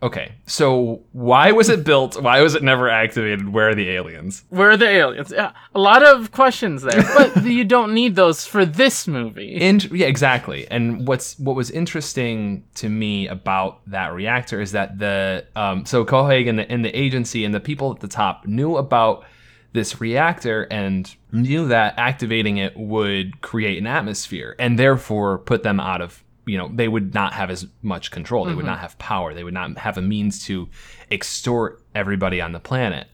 [0.02, 2.20] Okay, so why was it built?
[2.20, 3.48] Why was it never activated?
[3.48, 4.44] Where are the aliens?
[4.50, 5.32] Where are the aliens?
[5.34, 9.54] Yeah, a lot of questions there, but you don't need those for this movie.
[9.54, 10.70] In, yeah, exactly.
[10.70, 16.04] And what's what was interesting to me about that reactor is that the um, so
[16.04, 19.24] Cohaagen the, and the agency and the people at the top knew about
[19.72, 25.80] this reactor and knew that activating it would create an atmosphere and therefore put them
[25.80, 28.44] out of you know they would not have as much control.
[28.44, 29.34] They would not have power.
[29.34, 30.68] They would not have a means to
[31.10, 33.08] extort everybody on the planet.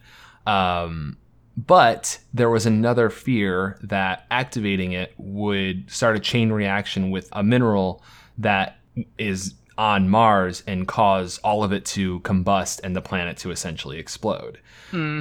[0.46, 1.16] Um,
[1.56, 7.42] but there was another fear that activating it would start a chain reaction with a
[7.42, 8.02] mineral
[8.38, 8.78] that
[9.18, 13.98] is on Mars and cause all of it to combust and the planet to essentially
[13.98, 14.58] explode.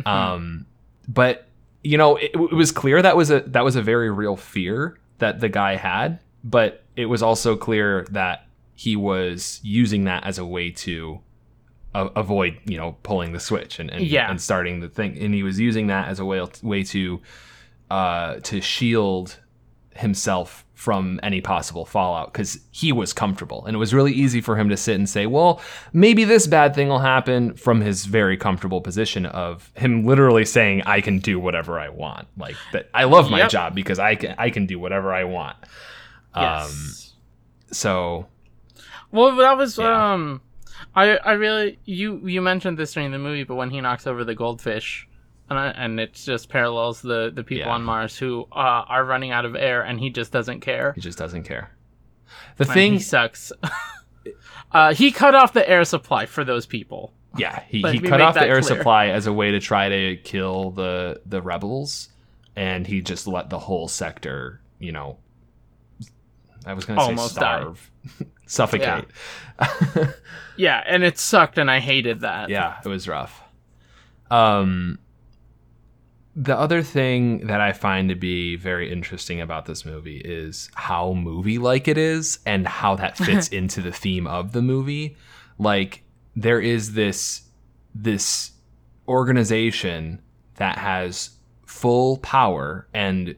[0.07, 0.65] Um,
[1.07, 1.47] but
[1.83, 4.99] you know, it, it was clear that was a that was a very real fear
[5.19, 10.37] that the guy had, but it was also clear that he was using that as
[10.39, 11.19] a way to
[11.93, 14.29] avoid, you know, pulling the switch and and, Yeah.
[14.29, 17.21] and starting the thing, and he was using that as a way way to
[17.89, 19.39] uh, to shield
[19.95, 24.55] himself from any possible fallout because he was comfortable and it was really easy for
[24.55, 25.59] him to sit and say well
[25.93, 30.81] maybe this bad thing will happen from his very comfortable position of him literally saying
[30.87, 33.49] i can do whatever i want like that i love my Yep.
[33.51, 35.57] job because i can i can do whatever i want
[36.33, 37.13] um Yes.
[37.71, 38.27] so
[39.11, 40.13] well, that was Yeah.
[40.13, 40.41] um,
[40.95, 44.23] I I really you you mentioned this during the movie, but when he knocks over
[44.23, 45.07] the goldfish,
[45.49, 47.73] and I, and it just parallels the the people Yeah.
[47.73, 50.93] on Mars who uh, are running out of air, and he just doesn't care.
[50.93, 51.71] he just doesn't care
[52.57, 53.51] the And thing he sucks.
[54.71, 57.13] uh, he cut off the air supply for those people.
[57.37, 58.77] Yeah, he, he cut off the air clear.
[58.77, 62.09] supply as a way to try to kill the the rebels,
[62.55, 65.17] and he just let the whole sector, you know,
[66.65, 67.91] I was gonna Almost say starve,
[68.45, 69.05] suffocate.
[70.57, 72.49] Yeah, and it sucked, and I hated that.
[72.49, 72.77] Yeah.
[72.83, 73.41] it was rough.
[74.29, 74.99] Um,
[76.35, 81.13] the other thing that I find to be very interesting about this movie is how
[81.13, 85.17] movie like it is and how that fits into the theme of the movie.
[85.57, 86.03] Like
[86.35, 87.41] there is this
[87.93, 88.51] this
[89.07, 90.21] organization
[90.55, 91.31] that has
[91.65, 93.35] full power and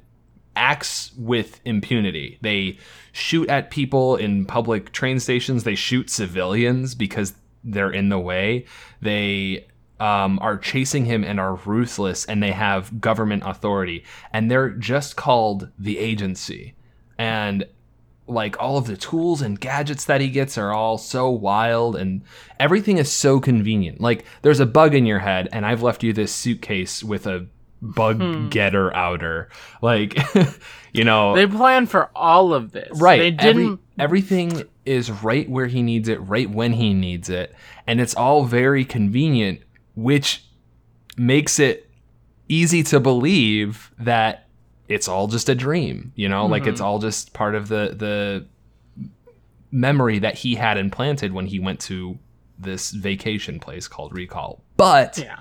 [0.55, 2.37] acts with impunity.
[2.41, 2.77] They
[3.11, 5.63] shoot at people in public train stations.
[5.63, 7.33] They shoot civilians because
[7.63, 8.65] they're in the way.
[9.01, 9.67] They
[9.99, 15.15] um, are chasing him and are ruthless, and they have government authority, and they're just
[15.15, 16.75] called the agency.
[17.17, 17.65] And
[18.27, 22.21] like all of the tools and gadgets that he gets are all so wild and
[22.59, 23.99] everything is so convenient.
[23.99, 27.47] Like there's a bug in your head and I've left you this suitcase with a
[27.83, 28.49] bug hmm.
[28.49, 29.49] getter outer.
[29.81, 30.17] Like
[30.93, 32.89] you know They plan for all of this.
[32.99, 33.79] right They didn't.
[33.99, 37.53] everything is right where he needs it, right when he needs it,
[37.85, 39.61] and it's all very convenient,
[39.95, 40.45] which
[41.17, 41.89] makes it
[42.49, 44.47] easy to believe that
[44.87, 46.85] it's all just a dream, you know, like it's mm-hmm.
[46.85, 48.45] all just part of the the
[49.71, 52.19] memory that he had implanted when he went to
[52.59, 54.63] this vacation place called Recall.
[54.77, 55.39] But yeah.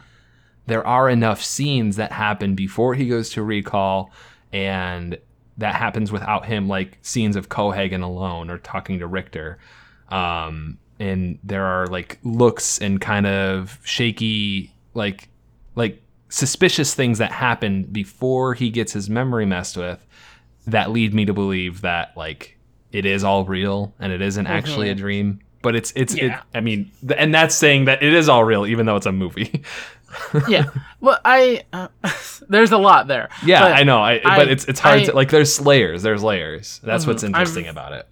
[0.67, 4.11] There are enough scenes that happen before he goes to recall
[4.53, 5.19] and
[5.59, 9.59] that happens without him like scenes of Cohaagen alone or talking to Richter.
[10.09, 15.29] Um and there are like looks and kind of shaky like
[15.75, 20.07] like suspicious things that happen before he gets his memory messed with
[20.67, 22.57] that lead me to believe that like
[22.93, 25.41] it is all real and it isn't actually a dream.
[25.63, 26.39] But it's it's Yeah.
[26.39, 29.13] it, i mean and that's saying that it is all real even though it's a
[29.13, 29.63] movie
[30.49, 30.67] yeah.
[31.01, 31.89] Well, I uh,
[32.49, 33.29] there's a lot there.
[33.45, 33.99] Yeah, But I know.
[33.99, 35.31] I, I- but it's it's hard I- to like.
[35.31, 36.03] There's layers.
[36.03, 36.81] There's layers.
[36.85, 37.29] That's what's Mhm.
[37.29, 38.07] interesting I've- about it.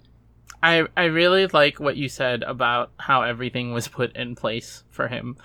[0.63, 5.07] I I really like what you said about how everything was put in place for
[5.07, 5.37] him.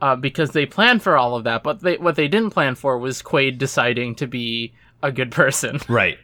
[0.00, 2.98] Uh, because they planned for all of that, but they what they didn't plan for
[2.98, 5.80] was Quaid deciding to be a good person.
[5.88, 6.18] Right.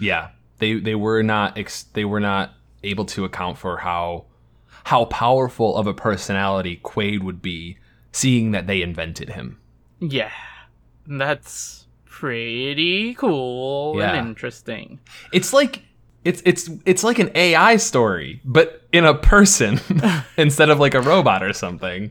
[0.00, 0.28] Yeah.
[0.58, 2.52] They they were not ex- they were not
[2.82, 4.24] able to account for how
[4.84, 7.78] how powerful of a personality Quaid would be,
[8.12, 9.58] seeing that they invented him.
[10.00, 10.30] yeah,
[11.06, 14.14] that's pretty cool Yeah.
[14.14, 15.00] and interesting.
[15.32, 15.82] It's like
[16.24, 19.80] it's it's it's like an AI story, but in a person
[20.36, 22.10] instead of like a robot or something.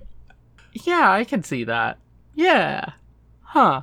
[0.73, 1.97] Yeah, I can see that.
[2.35, 2.91] Yeah,
[3.41, 3.81] huh.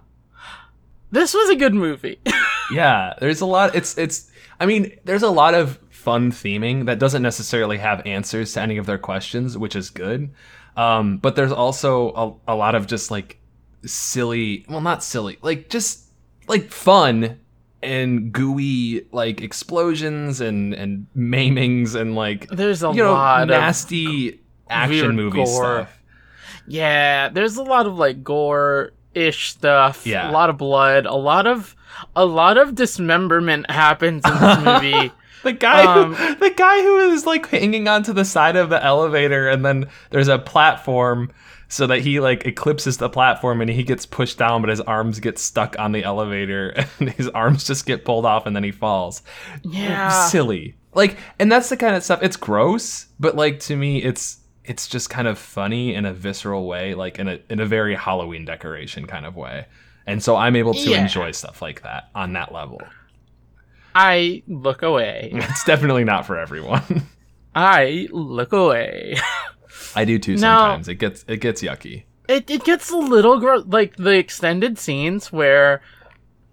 [1.11, 2.19] This was a good movie.
[2.73, 6.99] yeah there's a lot it's it's i mean there's a lot of fun theming that
[6.99, 10.31] doesn't necessarily have answers to any of their questions which is good
[10.77, 13.39] um, but there's also a, a lot of just like
[13.85, 16.05] silly, well not silly, like just
[16.49, 17.41] like fun
[17.83, 23.49] and gooey like explosions and and maimings and like There's a you know lot of
[23.49, 25.47] nasty action movie gore.
[25.47, 26.03] stuff.
[26.67, 30.07] Yeah, there's a lot of like gore ish stuff.
[30.07, 30.31] Yeah.
[30.31, 31.05] A lot of blood.
[31.07, 31.77] A lot of
[32.17, 35.13] a lot of dismemberment happens in this movie.
[35.45, 38.83] The guy, Um, who, the guy who is like hanging onto the side of the
[38.83, 41.31] elevator, and then there's a platform,
[41.69, 45.21] so that he like eclipses the platform, and he gets pushed down, but his arms
[45.21, 48.73] get stuck on the elevator, and his arms just get pulled off, and then he
[48.73, 49.23] falls.
[49.63, 50.09] Yeah.
[50.29, 50.75] silly.
[50.95, 52.23] Like, and that's the kind of stuff.
[52.23, 56.67] It's gross, but like to me, it's it's just kind of funny in a visceral
[56.67, 59.67] way, like in a in a very Halloween decoration kind of way.
[60.07, 61.01] And so I'm able to Yeah.
[61.03, 62.81] enjoy stuff like that on that level.
[63.95, 65.31] I look away.
[65.35, 66.83] It's definitely not for everyone.
[67.55, 69.17] I look away.
[69.95, 70.89] I do too sometimes.
[70.89, 72.05] It gets it gets yucky.
[72.29, 73.65] it it gets a little gross.
[73.67, 75.81] Like the extended scenes where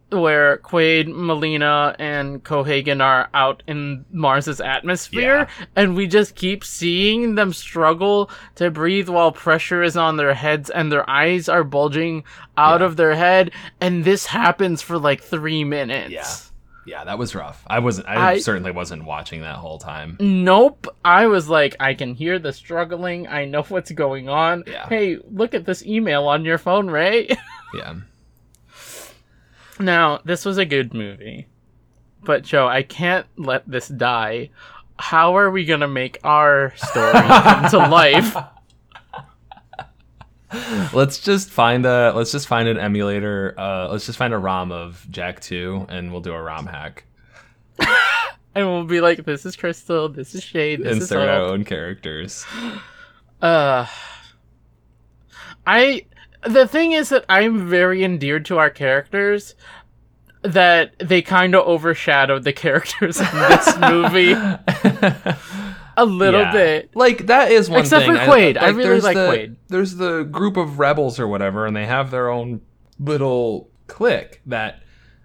[0.09, 7.35] where Quaid, Melina, and Cohaagen are out in Mars's atmosphere, and we just keep seeing
[7.35, 12.25] them struggle to breathe while pressure is on their heads and their eyes are bulging
[12.57, 12.87] out Yeah.
[12.87, 16.11] of their head, and this happens for like three minutes.
[16.11, 16.27] Yeah.
[16.85, 17.63] Yeah, that was rough.
[17.67, 20.17] I wasn't I, I- certainly wasn't watching that whole time.
[20.19, 20.87] Nope.
[21.05, 23.27] I was like, I can hear the struggling.
[23.27, 24.63] I know what's going on.
[24.65, 24.87] Yeah.
[24.89, 27.29] Hey, look at this email on your phone, Ray.
[27.73, 27.95] Yeah.
[29.79, 31.47] now, this was a good movie.
[32.23, 34.49] But, Joe, I can't let this die.
[34.97, 38.35] How are we going to make our story come to life?
[40.93, 43.53] Let's just find a let's just find an emulator.
[43.57, 47.05] Uh let's just find a ROM of Jak 2 and we'll do a ROM hack.
[48.53, 51.63] And we'll be like, this is Crystal, this is Shade, this Insert is our own
[51.63, 52.45] characters.
[53.41, 53.87] Uh,
[55.65, 56.05] I
[56.43, 59.55] the thing is that I'm very endeared to our characters
[60.43, 64.35] that they kind of overshadowed the characters in this movie
[65.97, 66.51] a little Yeah.
[66.51, 66.95] bit.
[66.95, 68.15] Like that is one Except thing.
[68.15, 68.57] for Quaid.
[68.61, 69.55] I really there's like the, Quaid.
[69.67, 72.61] There's the group of rebels or whatever, and they have their own
[72.99, 74.83] little clique that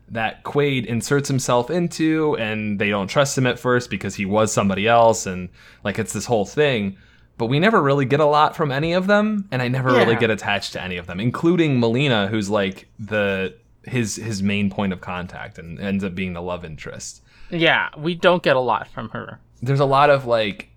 [0.09, 4.53] that Quaid inserts himself into, and they don't trust him at first because he was
[4.53, 5.49] somebody else, and
[5.85, 6.97] like it's this whole thing.
[7.39, 10.17] But we never really get a lot from any of them, and I never really
[10.17, 13.55] get attached to any of them, including Melina, who's like the
[13.85, 18.17] his his main point of contact and ends up being the love interest Yeah, we
[18.17, 19.39] don't get a lot from her.
[19.63, 20.71] There's a lot of like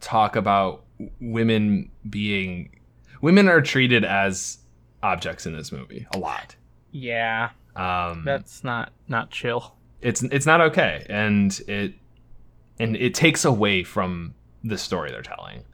[0.00, 0.84] talk about
[1.20, 2.70] women being
[3.20, 4.58] women are treated as
[5.02, 6.56] objects in this movie a lot.
[6.90, 9.74] Yeah, um that's not not chill.
[10.00, 11.04] it's it's not okay.
[11.08, 11.94] And it
[12.78, 14.34] and it takes away from
[14.64, 15.64] the story they're telling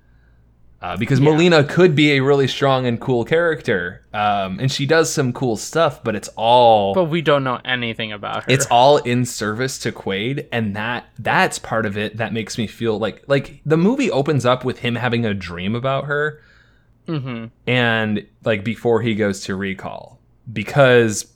[0.82, 1.30] uh, because Yeah.
[1.30, 5.56] Melina could be a really strong and cool character, um, and she does some cool
[5.56, 8.50] stuff, but it's all But we don't know anything about her.
[8.52, 12.66] it's all in service to Quaid, and that that's part of it that makes me
[12.66, 16.40] feel like like the movie opens up with him having a dream about her,
[17.06, 20.20] hmm and like before he goes to recall,
[20.52, 21.32] because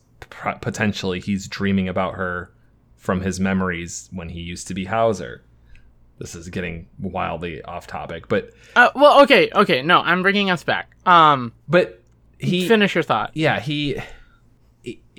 [0.61, 2.51] potentially he's dreaming about her
[2.97, 5.43] from his memories when he used to be Hauser.
[6.19, 9.83] This is getting wildly off topic, but Uh, well, okay, okay.
[9.83, 10.95] No, I'm bringing us back.
[11.07, 12.03] Um, but
[12.39, 13.31] he finish your thought.
[13.35, 13.99] yeah he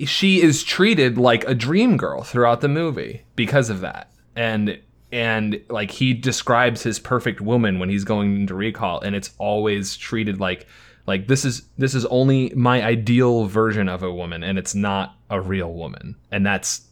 [0.06, 4.78] she is treated like a dream girl throughout the movie because of that and
[5.10, 9.96] and like he describes his perfect woman when he's going into recall and it's always
[9.96, 10.66] treated like
[11.06, 15.16] like this is this is only my ideal version of a woman and it's not
[15.30, 16.82] a real woman and that's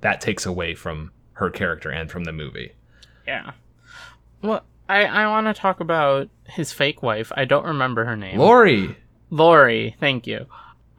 [0.00, 2.72] that takes away from her character and from the movie
[3.26, 3.52] Yeah.
[4.42, 7.32] Well, I I want to talk about his fake wife.
[7.36, 8.38] I don't remember her name.
[8.38, 8.96] lori
[9.30, 10.46] Lori, thank you.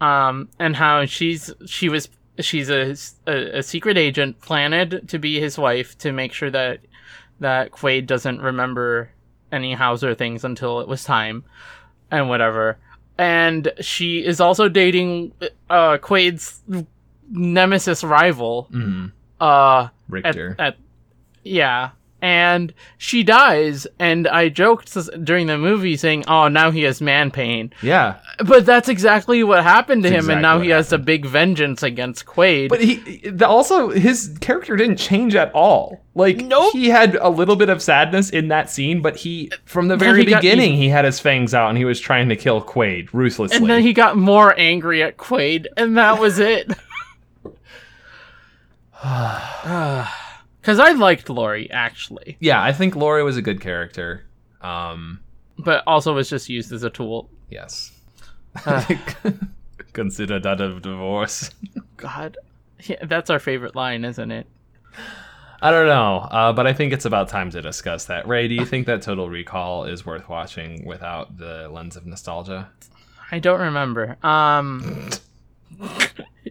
[0.02, 2.10] Um, and how she's she was
[2.40, 6.80] she's a, a a secret agent planted to be his wife to make sure that
[7.40, 9.10] that Quaid doesn't remember
[9.52, 11.46] any Hauser things until it was time,
[12.12, 12.78] and whatever.
[13.18, 15.32] And she is also dating
[15.70, 16.62] uh Quaid's
[17.32, 18.68] nemesis rival.
[18.72, 19.12] Mhm.
[19.40, 20.78] Uh, at, richter at
[21.44, 21.92] yeah
[22.22, 24.92] and she dies and i joked
[25.24, 28.16] during the movie saying oh now he has man pain yeah
[28.46, 31.84] but that's exactly what happened to That's him and now he has a big vengeance
[31.84, 36.02] against quaid But he also his character didn't change at all.
[36.16, 36.74] Like Nope.
[36.74, 40.24] he had a little bit of sadness in that scene, but he from the very
[40.26, 43.10] he got beginning he had his fangs out and he was trying to kill Quaid
[43.14, 43.58] ruthlessly.
[43.58, 46.72] and then he got more angry at quaid and that was it
[50.68, 54.26] because i liked lori actually yeah, I think Lori was a good character.
[54.62, 55.22] Um,
[55.58, 57.92] but also was just used as a tool yes.
[59.94, 61.52] consider that a divorce.
[61.98, 62.38] God,
[62.84, 64.48] yeah, that's our favorite line, isn't it?
[65.62, 68.28] I don't know, uh, but I think it's about time to discuss that.
[68.28, 72.70] Ray, do you think that Total Recall is worth watching without the lens of nostalgia?
[73.32, 74.18] I don't remember.
[74.24, 75.10] Um.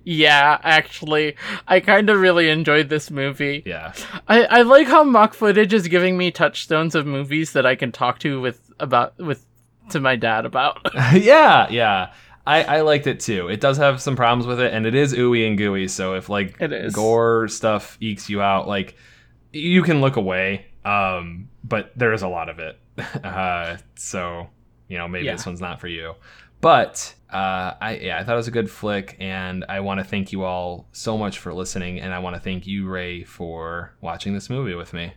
[0.07, 1.34] yeah, actually,
[1.66, 3.64] I kind of really enjoyed this movie.
[3.66, 3.92] Yeah.
[4.28, 7.90] I, I like how mock footage is giving me touchstones of movies that I can
[7.90, 9.44] talk to with about with
[9.90, 10.78] to my dad about.
[11.12, 12.12] yeah, yeah.
[12.46, 13.48] I, I liked it too.
[13.48, 15.88] It does have some problems with it, and it is ooey and gooey.
[15.88, 16.94] So if like It is.
[16.94, 18.94] gore stuff ekes you out, like
[19.52, 20.66] you can look away.
[20.84, 22.78] Um, but there is a lot of it.
[23.24, 24.46] Uh, so
[24.88, 25.32] you know maybe Yeah.
[25.32, 26.14] this one's not for you.
[26.61, 30.04] But uh, I yeah, I thought it was a good flick, and I want to
[30.04, 33.92] thank you all so much for listening, and I want to thank you, Ray, for
[34.00, 35.12] watching this movie with me.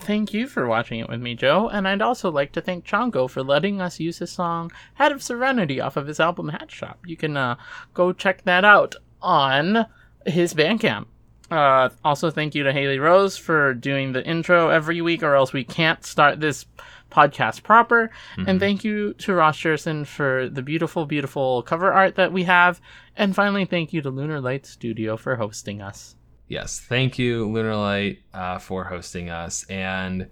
[0.00, 3.30] Thank you for watching it with me, Joe, and I'd also like to thank Chongo
[3.30, 6.98] for letting us use his song Hat of Serenity off of his album Hat Shop.
[7.06, 7.56] You can uh,
[7.94, 9.86] go check that out on
[10.26, 11.06] his Bandcamp.
[11.52, 15.52] Uh, also, thank you to Haley Rose for doing the intro every week, or else
[15.52, 16.64] we can't start this
[17.12, 18.10] podcast proper.
[18.36, 22.80] And thank you to Ross Jerson for the beautiful, beautiful cover art that we have.
[23.16, 26.16] And finally, thank you to Lunar Light Studio for hosting us.
[26.48, 30.28] Yes, thank you, Lunar Light, uh, for hosting us, and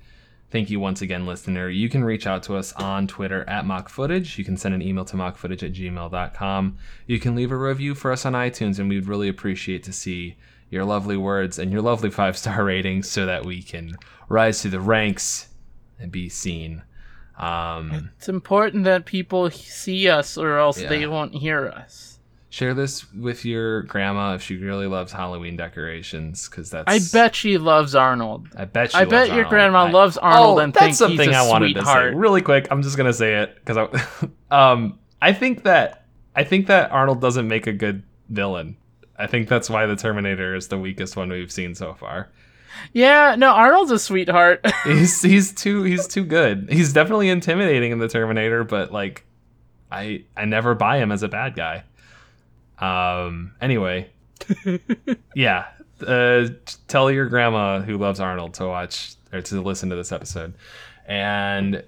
[0.50, 1.70] thank you once again, listener.
[1.70, 4.36] You can reach out to us on Twitter at Mock Footage.
[4.36, 6.78] You can send an email to mockfootage at gmail.com.
[7.06, 10.36] You can leave a review for us on iTunes, and we'd really appreciate to see
[10.68, 13.96] your lovely words and your lovely five star ratings so that we can
[14.28, 15.48] rise to the ranks
[16.00, 16.82] and be seen.
[17.38, 20.88] Um, It's important that people see us, or else Yeah.
[20.88, 22.06] they won't hear us.
[22.52, 27.36] share this with your grandma if she really loves Halloween decorations, because that's I bet
[27.36, 28.48] she loves Arnold.
[28.56, 28.92] I bet.
[28.92, 29.50] I bet your Arnold.
[29.50, 31.84] grandma I- loves Arnold oh, and that's thinks something he's a I wanted to say
[31.84, 32.14] sweetheart.
[32.16, 32.66] really quick.
[32.72, 34.28] I'm just gonna say it because I,
[34.72, 38.76] um, I think that I think that Arnold doesn't make a good villain.
[39.16, 42.30] I think that's why the Terminator is the weakest one we've seen so far.
[42.92, 44.64] Yeah, no, Arnold's a sweetheart.
[44.84, 46.68] He's he's too he's too good.
[46.70, 49.24] He's definitely intimidating in the Terminator, but like,
[49.90, 51.84] I I never buy him as a bad guy.
[52.78, 53.52] Um.
[53.60, 54.10] Anyway,
[55.34, 55.66] yeah.
[56.06, 56.48] Uh,
[56.88, 60.54] tell your grandma who loves Arnold to watch or to listen to this episode,
[61.06, 61.84] and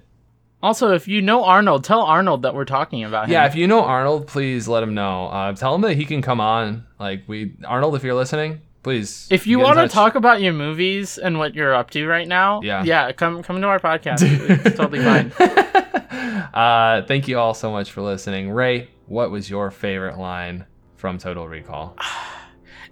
[0.63, 3.33] also, if you know Arnold, tell Arnold that we're talking about him.
[3.33, 5.25] yeah, if you know Arnold, please let him know.
[5.25, 6.85] Uh, tell him that he can come on.
[6.99, 9.27] Like we, Arnold, if you're listening, please.
[9.31, 12.61] if you want to talk about your movies and what you're up to right now,
[12.61, 12.83] Yeah.
[12.83, 14.19] yeah, come come to our podcast.
[14.21, 15.31] it's totally fine.
[16.53, 18.51] uh, thank you all so much for listening.
[18.51, 20.65] Ray, what was your favorite line
[20.95, 21.95] from Total Recall?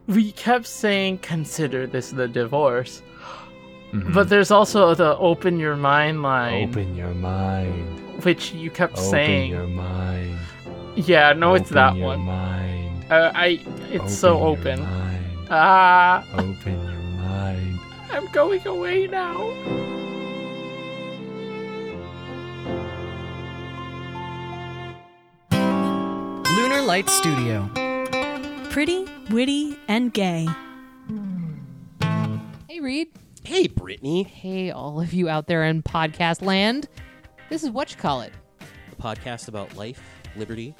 [0.07, 3.03] We kept saying, "Consider this the divorce,"
[3.93, 4.13] Mhm.
[4.15, 8.23] but there's also the "open your mind" line, Open your mind.
[8.25, 9.53] which you kept Open saying.
[9.53, 10.37] Open your mind.
[10.95, 12.21] Yeah, no, it's that your one.
[12.21, 13.05] Mind.
[13.11, 13.59] Uh, I,
[13.91, 14.79] it's so your open.
[14.81, 15.10] mind.
[15.53, 17.79] Ah, Open your mind.
[18.09, 19.51] I'm going away now.
[25.51, 27.69] Lunar Light Studio.
[28.69, 30.47] Pretty, witty, and gay.
[32.69, 33.09] Hey, Reed.
[33.43, 34.23] Hey, Brittany.
[34.23, 36.87] Hey, all of you out there in podcast land.
[37.49, 38.31] This is what you call it.
[38.91, 40.01] A podcast about life,
[40.37, 40.73] liberty,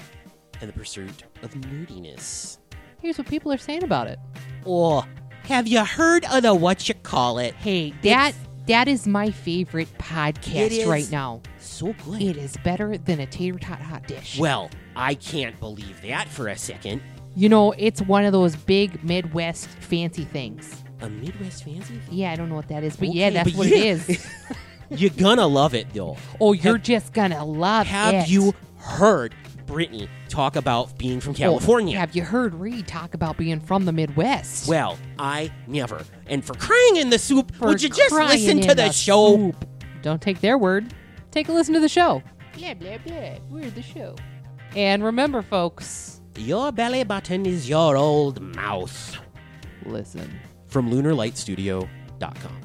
[0.61, 2.57] and the pursuit of nerdiness.
[3.02, 4.20] Here's what people are saying about it.
[4.66, 5.06] Oh,
[5.43, 7.54] have you heard of the what you call it?
[7.56, 8.34] Hey, that
[8.68, 11.41] that is my favorite podcast right now.
[11.60, 12.22] So good.
[12.22, 14.38] It is better than a tater tot hot dish.
[14.38, 17.02] Well, I can't believe that for a second.
[17.36, 20.84] you know, it's one of those big Midwest fancy things.
[21.02, 21.95] A Midwest fancy?
[21.95, 22.02] thing?
[22.12, 23.78] Yeah, I don't know what that is, but yeah, that's but what yeah.
[23.78, 24.28] it is.
[24.91, 26.18] You're gonna love it, though.
[26.41, 28.20] Oh, you're Have- just gonna love Have it.
[28.20, 29.34] Have you heard
[29.72, 31.97] Brittany talk about being from California?
[31.97, 34.67] have you heard Reed talk about being from the Midwest?
[34.67, 36.03] Well, I never.
[36.28, 39.36] And for crying in the soup, For would you just listen in to the, show?
[39.38, 39.65] soup.
[40.01, 40.93] Don't take their word.
[41.32, 42.22] Take a listen to the show.
[42.57, 43.36] Blah, blah, blah.
[43.49, 44.15] We're the show.
[44.76, 49.17] And remember, folks, Your belly button is your old mouth.
[49.86, 50.39] listen.
[50.67, 52.61] From LunarLightStudio.com.